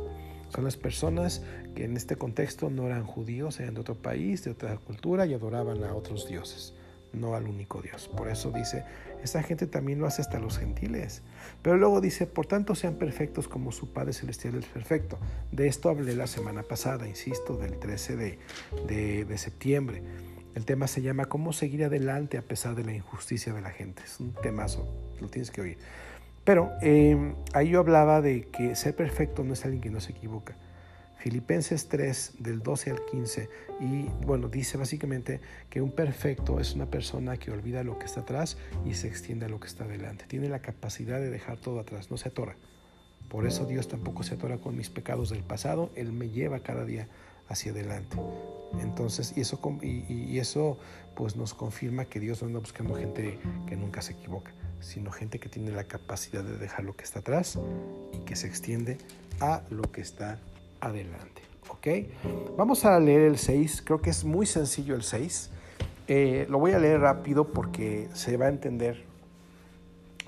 Son 0.48 0.64
las 0.64 0.76
personas 0.76 1.42
que 1.74 1.84
en 1.84 1.96
este 1.96 2.16
contexto 2.16 2.70
no 2.70 2.86
eran 2.86 3.04
judíos, 3.04 3.58
eran 3.60 3.74
de 3.74 3.80
otro 3.80 3.94
país, 3.94 4.44
de 4.44 4.50
otra 4.50 4.76
cultura 4.76 5.26
y 5.26 5.34
adoraban 5.34 5.82
a 5.84 5.94
otros 5.94 6.28
dioses, 6.28 6.74
no 7.16 7.34
al 7.34 7.48
único 7.48 7.82
Dios. 7.82 8.08
Por 8.08 8.28
eso 8.28 8.50
dice, 8.50 8.84
esa 9.22 9.42
gente 9.42 9.66
también 9.66 9.98
lo 9.98 10.06
hace 10.06 10.22
hasta 10.22 10.38
los 10.38 10.58
gentiles. 10.58 11.22
Pero 11.62 11.76
luego 11.76 12.00
dice, 12.00 12.26
por 12.26 12.46
tanto 12.46 12.74
sean 12.74 12.94
perfectos 12.94 13.48
como 13.48 13.72
su 13.72 13.92
Padre 13.92 14.12
Celestial 14.12 14.56
es 14.56 14.66
perfecto. 14.66 15.18
De 15.52 15.66
esto 15.66 15.88
hablé 15.88 16.14
la 16.14 16.26
semana 16.26 16.62
pasada, 16.62 17.08
insisto, 17.08 17.56
del 17.56 17.78
13 17.78 18.16
de, 18.16 18.38
de, 18.86 19.24
de 19.24 19.38
septiembre. 19.38 20.02
El 20.54 20.64
tema 20.64 20.86
se 20.86 21.02
llama 21.02 21.26
¿Cómo 21.26 21.52
seguir 21.52 21.84
adelante 21.84 22.38
a 22.38 22.42
pesar 22.42 22.74
de 22.74 22.84
la 22.84 22.94
injusticia 22.94 23.52
de 23.52 23.60
la 23.60 23.70
gente? 23.70 24.02
Es 24.04 24.20
un 24.20 24.32
temazo, 24.32 24.88
lo 25.20 25.28
tienes 25.28 25.50
que 25.50 25.60
oír. 25.60 25.78
Pero 26.46 26.72
em, 26.80 27.34
ahí 27.54 27.70
yo 27.70 27.80
hablaba 27.80 28.22
de 28.22 28.44
que 28.44 28.76
ser 28.76 28.94
perfecto 28.94 29.42
no 29.42 29.52
es 29.52 29.64
alguien 29.64 29.82
que 29.82 29.90
no 29.90 30.00
se 30.00 30.12
equivoca. 30.12 30.56
Filipenses 31.26 31.88
3 31.88 32.34
del 32.38 32.62
12 32.62 32.92
al 32.92 33.04
15 33.04 33.48
y 33.80 34.04
bueno, 34.24 34.46
dice 34.46 34.78
básicamente 34.78 35.40
que 35.68 35.82
un 35.82 35.90
perfecto 35.90 36.60
es 36.60 36.76
una 36.76 36.86
persona 36.86 37.36
que 37.36 37.50
olvida 37.50 37.82
lo 37.82 37.98
que 37.98 38.04
está 38.04 38.20
atrás 38.20 38.56
y 38.84 38.94
se 38.94 39.08
extiende 39.08 39.46
a 39.46 39.48
lo 39.48 39.58
que 39.58 39.66
está 39.66 39.86
adelante. 39.86 40.26
Tiene 40.28 40.48
la 40.48 40.60
capacidad 40.60 41.18
de 41.18 41.28
dejar 41.28 41.56
todo 41.56 41.80
atrás, 41.80 42.12
no 42.12 42.16
se 42.16 42.28
atora. 42.28 42.54
Por 43.28 43.44
eso 43.44 43.64
Dios 43.64 43.88
tampoco 43.88 44.22
se 44.22 44.34
atora 44.34 44.58
con 44.58 44.76
mis 44.76 44.88
pecados 44.88 45.30
del 45.30 45.42
pasado, 45.42 45.90
Él 45.96 46.12
me 46.12 46.28
lleva 46.28 46.60
cada 46.60 46.84
día 46.84 47.08
hacia 47.48 47.72
adelante. 47.72 48.16
Entonces, 48.80 49.32
y 49.36 49.40
eso, 49.40 49.58
y, 49.82 50.38
eso 50.38 50.78
pues 51.16 51.34
nos 51.34 51.54
confirma 51.54 52.04
que 52.04 52.20
Dios 52.20 52.40
no 52.40 52.46
anda 52.46 52.60
buscando 52.60 52.94
gente 52.94 53.40
que 53.66 53.74
nunca 53.74 54.00
se 54.00 54.12
equivoca, 54.12 54.52
sino 54.78 55.10
gente 55.10 55.40
que 55.40 55.48
tiene 55.48 55.72
la 55.72 55.88
capacidad 55.88 56.44
de 56.44 56.56
dejar 56.56 56.84
lo 56.84 56.94
que 56.94 57.02
está 57.02 57.18
atrás 57.18 57.58
y 58.12 58.18
que 58.18 58.36
se 58.36 58.46
extiende 58.46 58.98
a 59.40 59.62
lo 59.70 59.90
que 59.90 60.02
está 60.02 60.38
adelante. 60.86 61.42
¿Ok? 61.68 61.86
Vamos 62.56 62.84
a 62.84 62.98
leer 63.00 63.22
el 63.22 63.38
6, 63.38 63.82
creo 63.84 64.00
que 64.00 64.10
es 64.10 64.24
muy 64.24 64.46
sencillo 64.46 64.94
el 64.94 65.02
6. 65.02 65.50
Eh, 66.08 66.46
lo 66.48 66.58
voy 66.58 66.72
a 66.72 66.78
leer 66.78 67.00
rápido 67.00 67.48
porque 67.48 68.08
se 68.12 68.36
va 68.36 68.46
a 68.46 68.48
entender 68.48 69.04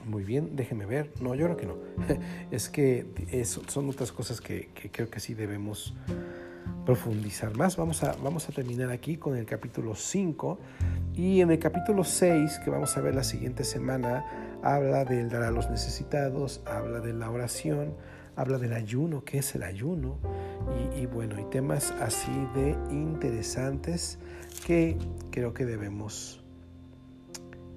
muy 0.05 0.25
bien, 0.25 0.57
déjeme 0.57 0.87
ver. 0.87 1.13
No, 1.21 1.35
yo 1.35 1.47
creo 1.47 1.57
que 1.57 1.67
no. 1.67 1.77
es 2.51 2.69
que 2.69 3.07
son 3.45 3.89
otras 3.89 4.11
cosas 4.13 4.41
que, 4.41 4.71
que 4.75 4.91
creo 4.91 5.11
que 5.11 5.21
sí 5.21 5.35
debemos 5.35 5.95
profundizar 6.85 7.57
más. 7.57 7.77
Vamos 7.77 8.03
a, 8.03 8.13
vamos 8.23 8.49
a 8.49 8.53
terminar 8.53 8.91
aquí 8.91 9.17
con 9.17 9.37
el 9.37 9.45
capítulo 9.45 9.95
5 9.95 10.59
y 11.15 11.41
en 11.41 11.51
el 11.51 11.59
capítulo 11.59 12.05
6 12.05 12.61
que 12.65 12.71
vamos 12.71 12.97
a 12.97 13.01
ver 13.01 13.15
la 13.15 13.25
siguiente 13.25 13.65
semana 13.65 14.59
habla 14.63 15.05
del 15.05 15.29
dar 15.29 15.43
a 15.43 15.51
los 15.51 15.71
necesitados, 15.71 16.63
habla 16.67 17.01
de 17.01 17.13
la 17.13 17.31
oración, 17.31 17.95
habla 18.39 18.59
del 18.59 18.73
ayuno, 18.73 19.25
qué 19.25 19.39
es 19.39 19.55
el 19.57 19.65
ayuno 19.65 20.17
y, 20.97 21.07
bueno, 21.07 21.41
y 21.41 21.45
temas 21.51 21.91
así 22.01 22.31
de 22.55 22.71
interesantes 22.91 24.19
que 24.65 24.97
creo 25.33 25.53
que 25.53 25.65
debemos 25.65 26.41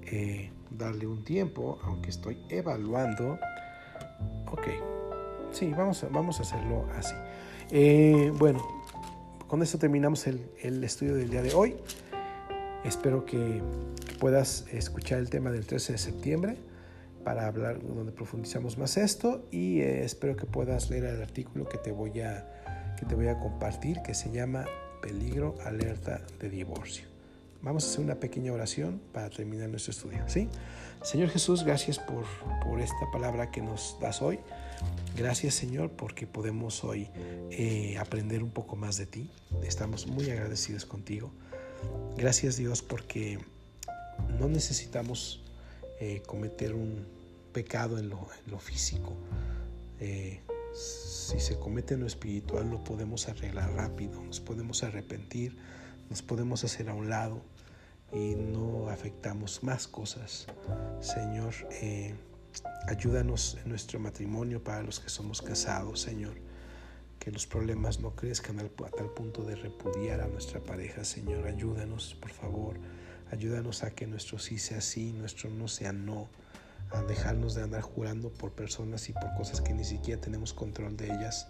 eh, 0.02 0.52
darle 0.70 1.08
un 1.08 1.24
tiempo, 1.24 1.80
aunque 1.82 2.10
estoy 2.10 2.38
evaluando. 2.48 3.38
Ok, 4.52 4.68
sí, 5.50 5.72
vamos 5.76 6.04
a, 6.04 6.08
vamos 6.08 6.38
a 6.38 6.42
hacerlo 6.42 6.86
así. 6.96 7.14
Eh, 7.72 8.32
bueno, 8.38 8.64
con 9.48 9.62
esto 9.62 9.78
terminamos 9.78 10.28
el, 10.28 10.84
estudio 10.84 11.16
del 11.16 11.28
día 11.28 11.42
de 11.42 11.54
hoy. 11.54 11.74
Espero 12.84 13.24
que, 13.24 13.60
puedas 14.20 14.66
escuchar 14.70 15.18
el 15.18 15.28
tema 15.28 15.50
del 15.50 15.66
13 15.66 15.94
de 15.94 15.98
septiembre 15.98 16.56
para 17.24 17.46
hablar 17.46 17.80
donde 17.82 18.12
profundizamos 18.12 18.78
más 18.78 18.96
esto 18.96 19.46
y 19.50 19.80
eh, 19.80 20.04
espero 20.04 20.36
que 20.36 20.46
puedas 20.46 20.90
leer 20.90 21.04
el 21.04 21.22
artículo 21.22 21.68
que 21.68 21.78
te 21.78 21.92
voy 21.92 22.20
a 22.20 22.94
que 22.98 23.06
te 23.06 23.14
voy 23.14 23.28
a 23.28 23.38
compartir 23.38 24.00
que 24.02 24.14
se 24.14 24.30
llama 24.30 24.64
peligro 25.00 25.56
alerta 25.64 26.22
de 26.38 26.48
divorcio. 26.48 27.06
Vamos 27.62 27.84
a 27.84 27.88
hacer 27.88 28.00
una 28.00 28.16
pequeña 28.16 28.52
oración 28.52 29.00
para 29.12 29.30
terminar 29.30 29.68
nuestro 29.68 29.92
estudio, 29.92 30.22
¿sí? 30.26 30.48
Señor 31.02 31.28
Jesús, 31.30 31.64
gracias 31.64 31.98
por, 31.98 32.24
por 32.64 32.80
esta 32.80 33.10
palabra 33.12 33.50
que 33.50 33.60
nos 33.60 33.96
das 34.00 34.22
hoy. 34.22 34.38
Gracias 35.16 35.54
Señor 35.54 35.90
porque 35.90 36.26
podemos 36.26 36.84
hoy 36.84 37.08
eh, 37.50 37.96
aprender 37.98 38.42
un 38.42 38.50
poco 38.50 38.76
más 38.76 38.96
de 38.96 39.06
ti. 39.06 39.30
Estamos 39.62 40.06
muy 40.06 40.30
agradecidos 40.30 40.86
contigo. 40.86 41.30
Gracias 42.16 42.56
Dios 42.56 42.82
porque 42.82 43.38
no 44.38 44.48
necesitamos 44.48 45.41
eh, 46.04 46.22
cometer 46.26 46.74
un 46.74 47.06
pecado 47.52 47.98
en 47.98 48.08
lo, 48.08 48.58
físico. 48.58 49.12
Eh, 50.00 50.40
si 50.74 51.38
se 51.38 51.58
comete 51.58 51.94
en 51.94 52.00
lo 52.00 52.06
espiritual 52.06 52.70
lo 52.70 52.82
podemos 52.82 53.28
arreglar 53.28 53.72
rápido, 53.74 54.22
nos 54.22 54.40
podemos 54.40 54.82
arrepentir, 54.82 55.56
nos 56.10 56.22
podemos 56.22 56.64
hacer 56.64 56.88
a 56.88 56.94
un 56.94 57.08
lado 57.08 57.42
y 58.12 58.34
no 58.34 58.88
afectamos 58.88 59.62
más 59.62 59.86
cosas. 59.86 60.46
Señor, 61.00 61.54
Ayúdanos 62.86 63.56
en 63.62 63.70
nuestro 63.70 63.98
matrimonio 63.98 64.62
para 64.62 64.82
los 64.82 65.00
que 65.00 65.08
somos 65.08 65.40
casados, 65.40 66.00
Señor. 66.00 66.34
que 67.18 67.30
los 67.30 67.46
problemas 67.46 68.00
no 68.00 68.16
crezcan 68.16 68.58
a 68.58 68.68
tal 68.68 69.10
punto 69.10 69.44
de 69.44 69.54
repudiar 69.54 70.20
a 70.20 70.26
nuestra 70.26 70.58
pareja, 70.58 71.04
Señor. 71.04 71.46
Ayúdanos, 71.46 72.16
por 72.20 72.30
favor. 72.30 72.76
Ayúdanos 73.32 73.82
a 73.82 73.90
que 73.90 74.06
nuestro 74.06 74.38
sí 74.38 74.58
sea 74.58 74.82
sí, 74.82 75.10
nuestro 75.12 75.48
no 75.48 75.66
sea 75.66 75.92
no. 75.92 76.28
A 76.90 77.00
dejarnos 77.02 77.54
de 77.54 77.62
andar 77.62 77.80
jurando 77.80 78.30
por 78.30 78.52
personas 78.52 79.08
y 79.08 79.14
por 79.14 79.34
cosas 79.38 79.62
que 79.62 79.72
ni 79.72 79.84
siquiera 79.84 80.20
tenemos 80.20 80.52
control 80.52 80.98
de 80.98 81.06
ellas. 81.06 81.48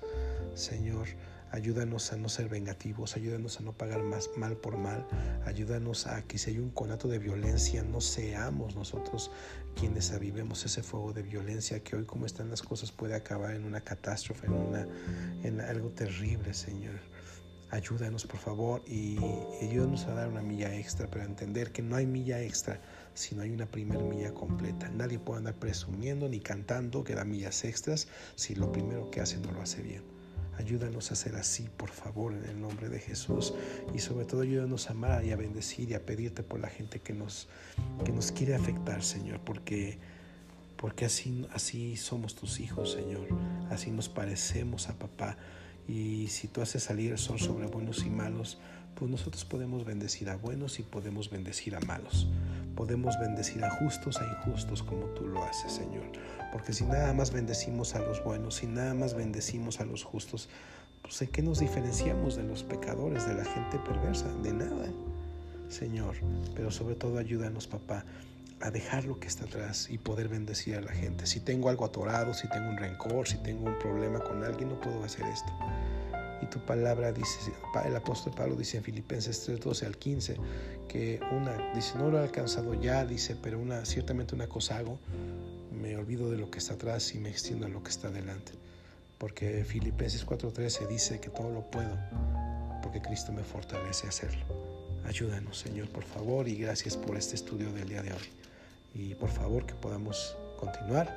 Señor, 0.55 1.09
ayúdanos 1.51 2.12
a 2.12 2.16
no 2.16 2.29
ser 2.29 2.49
vengativos, 2.49 3.16
ayúdanos 3.16 3.59
a 3.59 3.64
no 3.64 3.73
pagar 3.73 4.05
más 4.05 4.31
mal 4.37 4.57
por 4.57 4.77
mal, 4.77 5.05
ayúdanos 5.45 6.07
a 6.07 6.23
que 6.23 6.38
si 6.38 6.51
hay 6.51 6.59
un 6.61 6.71
conato 6.71 7.09
de 7.09 7.18
violencia 7.18 7.83
no 7.83 8.01
seamos 8.01 8.77
nosotros 8.77 9.33
quienes 9.75 10.12
avivemos 10.12 10.64
ese 10.64 10.85
fuego 10.85 11.12
de 11.12 11.23
violencia 11.23 11.83
que 11.83 11.97
hoy 11.97 12.05
como 12.05 12.27
están 12.27 12.49
las 12.49 12.62
cosas 12.62 12.92
puede 12.92 13.16
acabar 13.16 13.57
en 13.57 13.64
una 13.64 13.81
catástrofe, 13.81 14.47
en, 14.47 14.53
una, 14.53 14.87
en 15.42 15.61
algo 15.61 15.88
terrible, 15.88 16.55
Señor. 16.55 17.01
Ayúdanos, 17.72 18.26
por 18.26 18.38
favor, 18.38 18.82
y 18.87 19.16
ayúdanos 19.62 20.04
a 20.04 20.12
dar 20.12 20.28
una 20.28 20.42
milla 20.42 20.76
extra, 20.76 21.08
pero 21.11 21.24
entender 21.24 21.72
que 21.72 21.80
no 21.80 21.96
hay 21.96 22.04
milla 22.04 22.38
extra 22.42 22.78
si 23.14 23.35
no 23.35 23.40
hay 23.40 23.50
una 23.50 23.64
primera 23.64 24.02
milla 24.02 24.35
completa. 24.35 24.90
Nadie 24.90 25.18
puede 25.18 25.38
andar 25.38 25.54
presumiendo 25.54 26.28
ni 26.28 26.38
cantando 26.38 27.02
que 27.02 27.14
da 27.14 27.24
millas 27.24 27.64
extras 27.64 28.08
si 28.35 28.54
lo 28.54 28.70
primero 28.70 29.11
que 29.11 29.22
hace 29.22 29.38
no 29.38 29.50
lo 29.52 29.62
hace 29.62 29.80
bien. 29.80 30.02
Ayúdanos 30.58 31.12
a 31.12 31.14
ser 31.14 31.35
así, 31.35 31.70
por 31.78 31.88
favor, 31.88 32.35
en 32.35 32.44
el 32.44 32.61
nombre 32.61 32.90
de 32.90 33.00
Jesús. 33.00 33.54
Y 33.94 34.00
sobre 34.00 34.26
todo 34.26 34.42
ayúdanos 34.42 34.90
a 34.90 34.92
amar 34.92 35.24
y 35.24 35.32
a 35.32 35.37
bendecir 35.37 35.90
y 35.90 35.94
a 35.94 36.04
pedirte 36.04 36.42
por 36.42 36.61
la 36.61 36.68
gente 36.68 37.00
que 37.00 37.14
nos, 37.14 37.48
que 38.04 38.12
nos 38.12 38.32
quiere 38.32 38.54
afectar, 38.54 39.02
Señor, 39.02 39.40
porque, 39.40 39.98
porque 40.76 41.06
así, 41.06 41.48
así 41.54 41.96
somos 41.96 42.35
tus 42.35 42.61
hijos, 42.61 42.92
Señor. 42.92 43.28
Así 43.70 43.90
nos 43.90 44.11
parecemos 44.11 44.90
a 44.90 44.98
papá. 44.98 45.38
Y 45.88 46.29
si 46.29 46.49
tú 46.49 46.62
haces 46.62 46.85
salir 46.85 47.12
el 47.12 47.18
sol 47.18 47.38
sobre 47.38 47.66
buenos 47.66 48.05
y 48.05 48.11
malos, 48.11 48.59
pues 48.95 49.11
nosotros 49.11 49.45
podemos 49.45 49.85
bendecir 49.85 50.31
a 50.31 50.37
buenos 50.37 50.79
y 50.79 50.83
podemos 50.83 51.31
bendecir 51.31 51.75
a 51.75 51.81
malos. 51.81 52.29
Podemos 52.77 53.18
bendecir 53.18 53.64
a 53.64 53.71
justos 53.71 54.21
e 54.21 54.25
injustos 54.25 54.83
como 54.83 55.07
tú 55.07 55.27
lo 55.27 55.42
haces, 55.45 55.73
Señor. 55.73 56.05
Porque 56.53 56.73
si 56.73 56.85
nada 56.85 57.12
más 57.12 57.33
bendecimos 57.33 57.95
a 57.95 58.01
los 58.01 58.23
buenos, 58.23 58.57
si 58.57 58.66
nada 58.66 58.95
más 58.95 59.14
bendecimos 59.14 59.81
a 59.81 59.85
los 59.85 60.05
justos, 60.05 60.49
pues 61.03 61.21
¿en 61.23 61.29
qué 61.29 61.42
nos 61.42 61.59
diferenciamos 61.59 62.37
de 62.37 62.45
los 62.45 62.62
pecadores, 62.62 63.27
de 63.27 63.35
la 63.35 63.45
gente 63.45 63.79
perversa? 63.79 64.29
De 64.42 64.53
nada, 64.53 64.87
Señor. 65.68 66.16
Pero 66.55 66.71
sobre 66.71 66.95
todo 66.95 67.18
ayúdanos, 67.18 67.66
papá, 67.66 68.05
a 68.62 68.70
dejar 68.70 69.05
lo 69.05 69.18
que 69.18 69.27
está 69.27 69.44
atrás 69.44 69.88
y 69.90 69.98
poder 69.98 70.29
bendecir 70.29 70.77
a 70.77 70.81
la 70.81 70.92
gente. 70.92 71.27
Si 71.27 71.40
tengo 71.40 71.68
algo 71.68 71.85
atorado, 71.85 72.33
si 72.33 72.48
tengo 72.48 72.70
un 72.70 72.77
rencor, 72.77 73.27
si 73.27 73.37
tengo 73.38 73.66
un 73.66 73.79
problema 73.79 74.20
con 74.20 74.44
alguien, 74.44 74.68
no 74.68 74.81
puedo 74.81 75.03
hacer 75.03 75.27
esto. 75.27 75.53
Y 76.40 76.46
tu 76.46 76.61
palabra 76.61 77.12
dice, 77.12 77.53
el 77.85 77.96
apóstol 77.96 78.33
Pablo 78.37 78.55
dice 78.55 78.77
en 78.77 78.85
Filipenses 78.85 79.42
3, 79.44 79.61
12 79.61 79.87
al 79.87 79.96
15, 79.96 80.37
que 80.88 81.20
una, 81.33 81.72
dice, 81.75 81.98
no 81.98 82.11
lo 82.11 82.18
he 82.18 82.22
alcanzado 82.22 82.75
ya, 82.75 83.05
dice, 83.05 83.37
pero 83.40 83.59
una, 83.59 83.85
ciertamente 83.85 84.35
una 84.35 84.48
cosa 84.48 84.79
hago, 84.79 84.98
me 85.72 85.96
olvido 85.96 86.31
de 86.31 86.38
lo 86.38 86.51
que 86.51 86.59
está 86.59 86.75
atrás 86.75 87.14
y 87.14 87.18
me 87.18 87.31
extiendo 87.31 87.66
a 87.66 87.68
lo 87.68 87.83
que 87.83 87.90
está 87.90 88.11
delante. 88.11 88.53
Porque 89.18 89.64
Filipenses 89.64 90.27
4:13 90.27 90.88
dice 90.88 91.20
que 91.20 91.31
todo 91.31 91.51
lo 91.51 91.62
puedo, 91.70 91.96
porque 92.83 93.01
Cristo 93.01 93.33
me 93.33 93.42
fortalece 93.42 94.07
a 94.07 94.11
hacerlo. 94.11 94.44
Ayúdanos, 95.05 95.59
Señor, 95.59 95.88
por 95.88 96.05
favor, 96.05 96.46
y 96.48 96.57
gracias 96.57 96.96
por 96.96 97.16
este 97.16 97.35
estudio 97.35 97.72
del 97.72 97.88
día 97.88 98.03
de 98.03 98.12
hoy. 98.12 98.41
Y 98.94 99.14
por 99.14 99.31
favor 99.31 99.64
que 99.66 99.74
podamos 99.74 100.37
continuar 100.59 101.16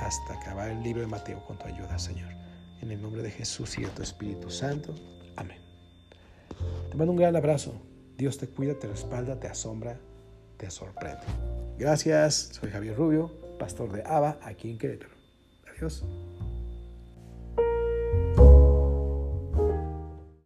hasta 0.00 0.34
acabar 0.34 0.70
el 0.70 0.82
libro 0.82 1.00
de 1.02 1.08
Mateo 1.08 1.44
con 1.46 1.58
tu 1.58 1.66
ayuda, 1.66 1.98
Señor. 1.98 2.30
En 2.80 2.90
el 2.90 3.00
nombre 3.00 3.22
de 3.22 3.30
Jesús 3.30 3.78
y 3.78 3.82
de 3.82 3.88
tu 3.88 4.02
Espíritu 4.02 4.50
Santo. 4.50 4.94
Amén. 5.36 5.60
Te 6.90 6.96
mando 6.96 7.12
un 7.12 7.18
gran 7.18 7.36
abrazo. 7.36 7.74
Dios 8.16 8.38
te 8.38 8.48
cuida, 8.48 8.78
te 8.78 8.86
respalda, 8.86 9.38
te 9.38 9.48
asombra, 9.48 9.98
te 10.56 10.70
sorprende. 10.70 11.22
Gracias. 11.78 12.50
Soy 12.52 12.70
Javier 12.70 12.96
Rubio, 12.96 13.30
pastor 13.58 13.92
de 13.92 14.02
ABA 14.04 14.38
aquí 14.42 14.70
en 14.70 14.78
Querétaro. 14.78 15.14
Adiós. 15.74 16.04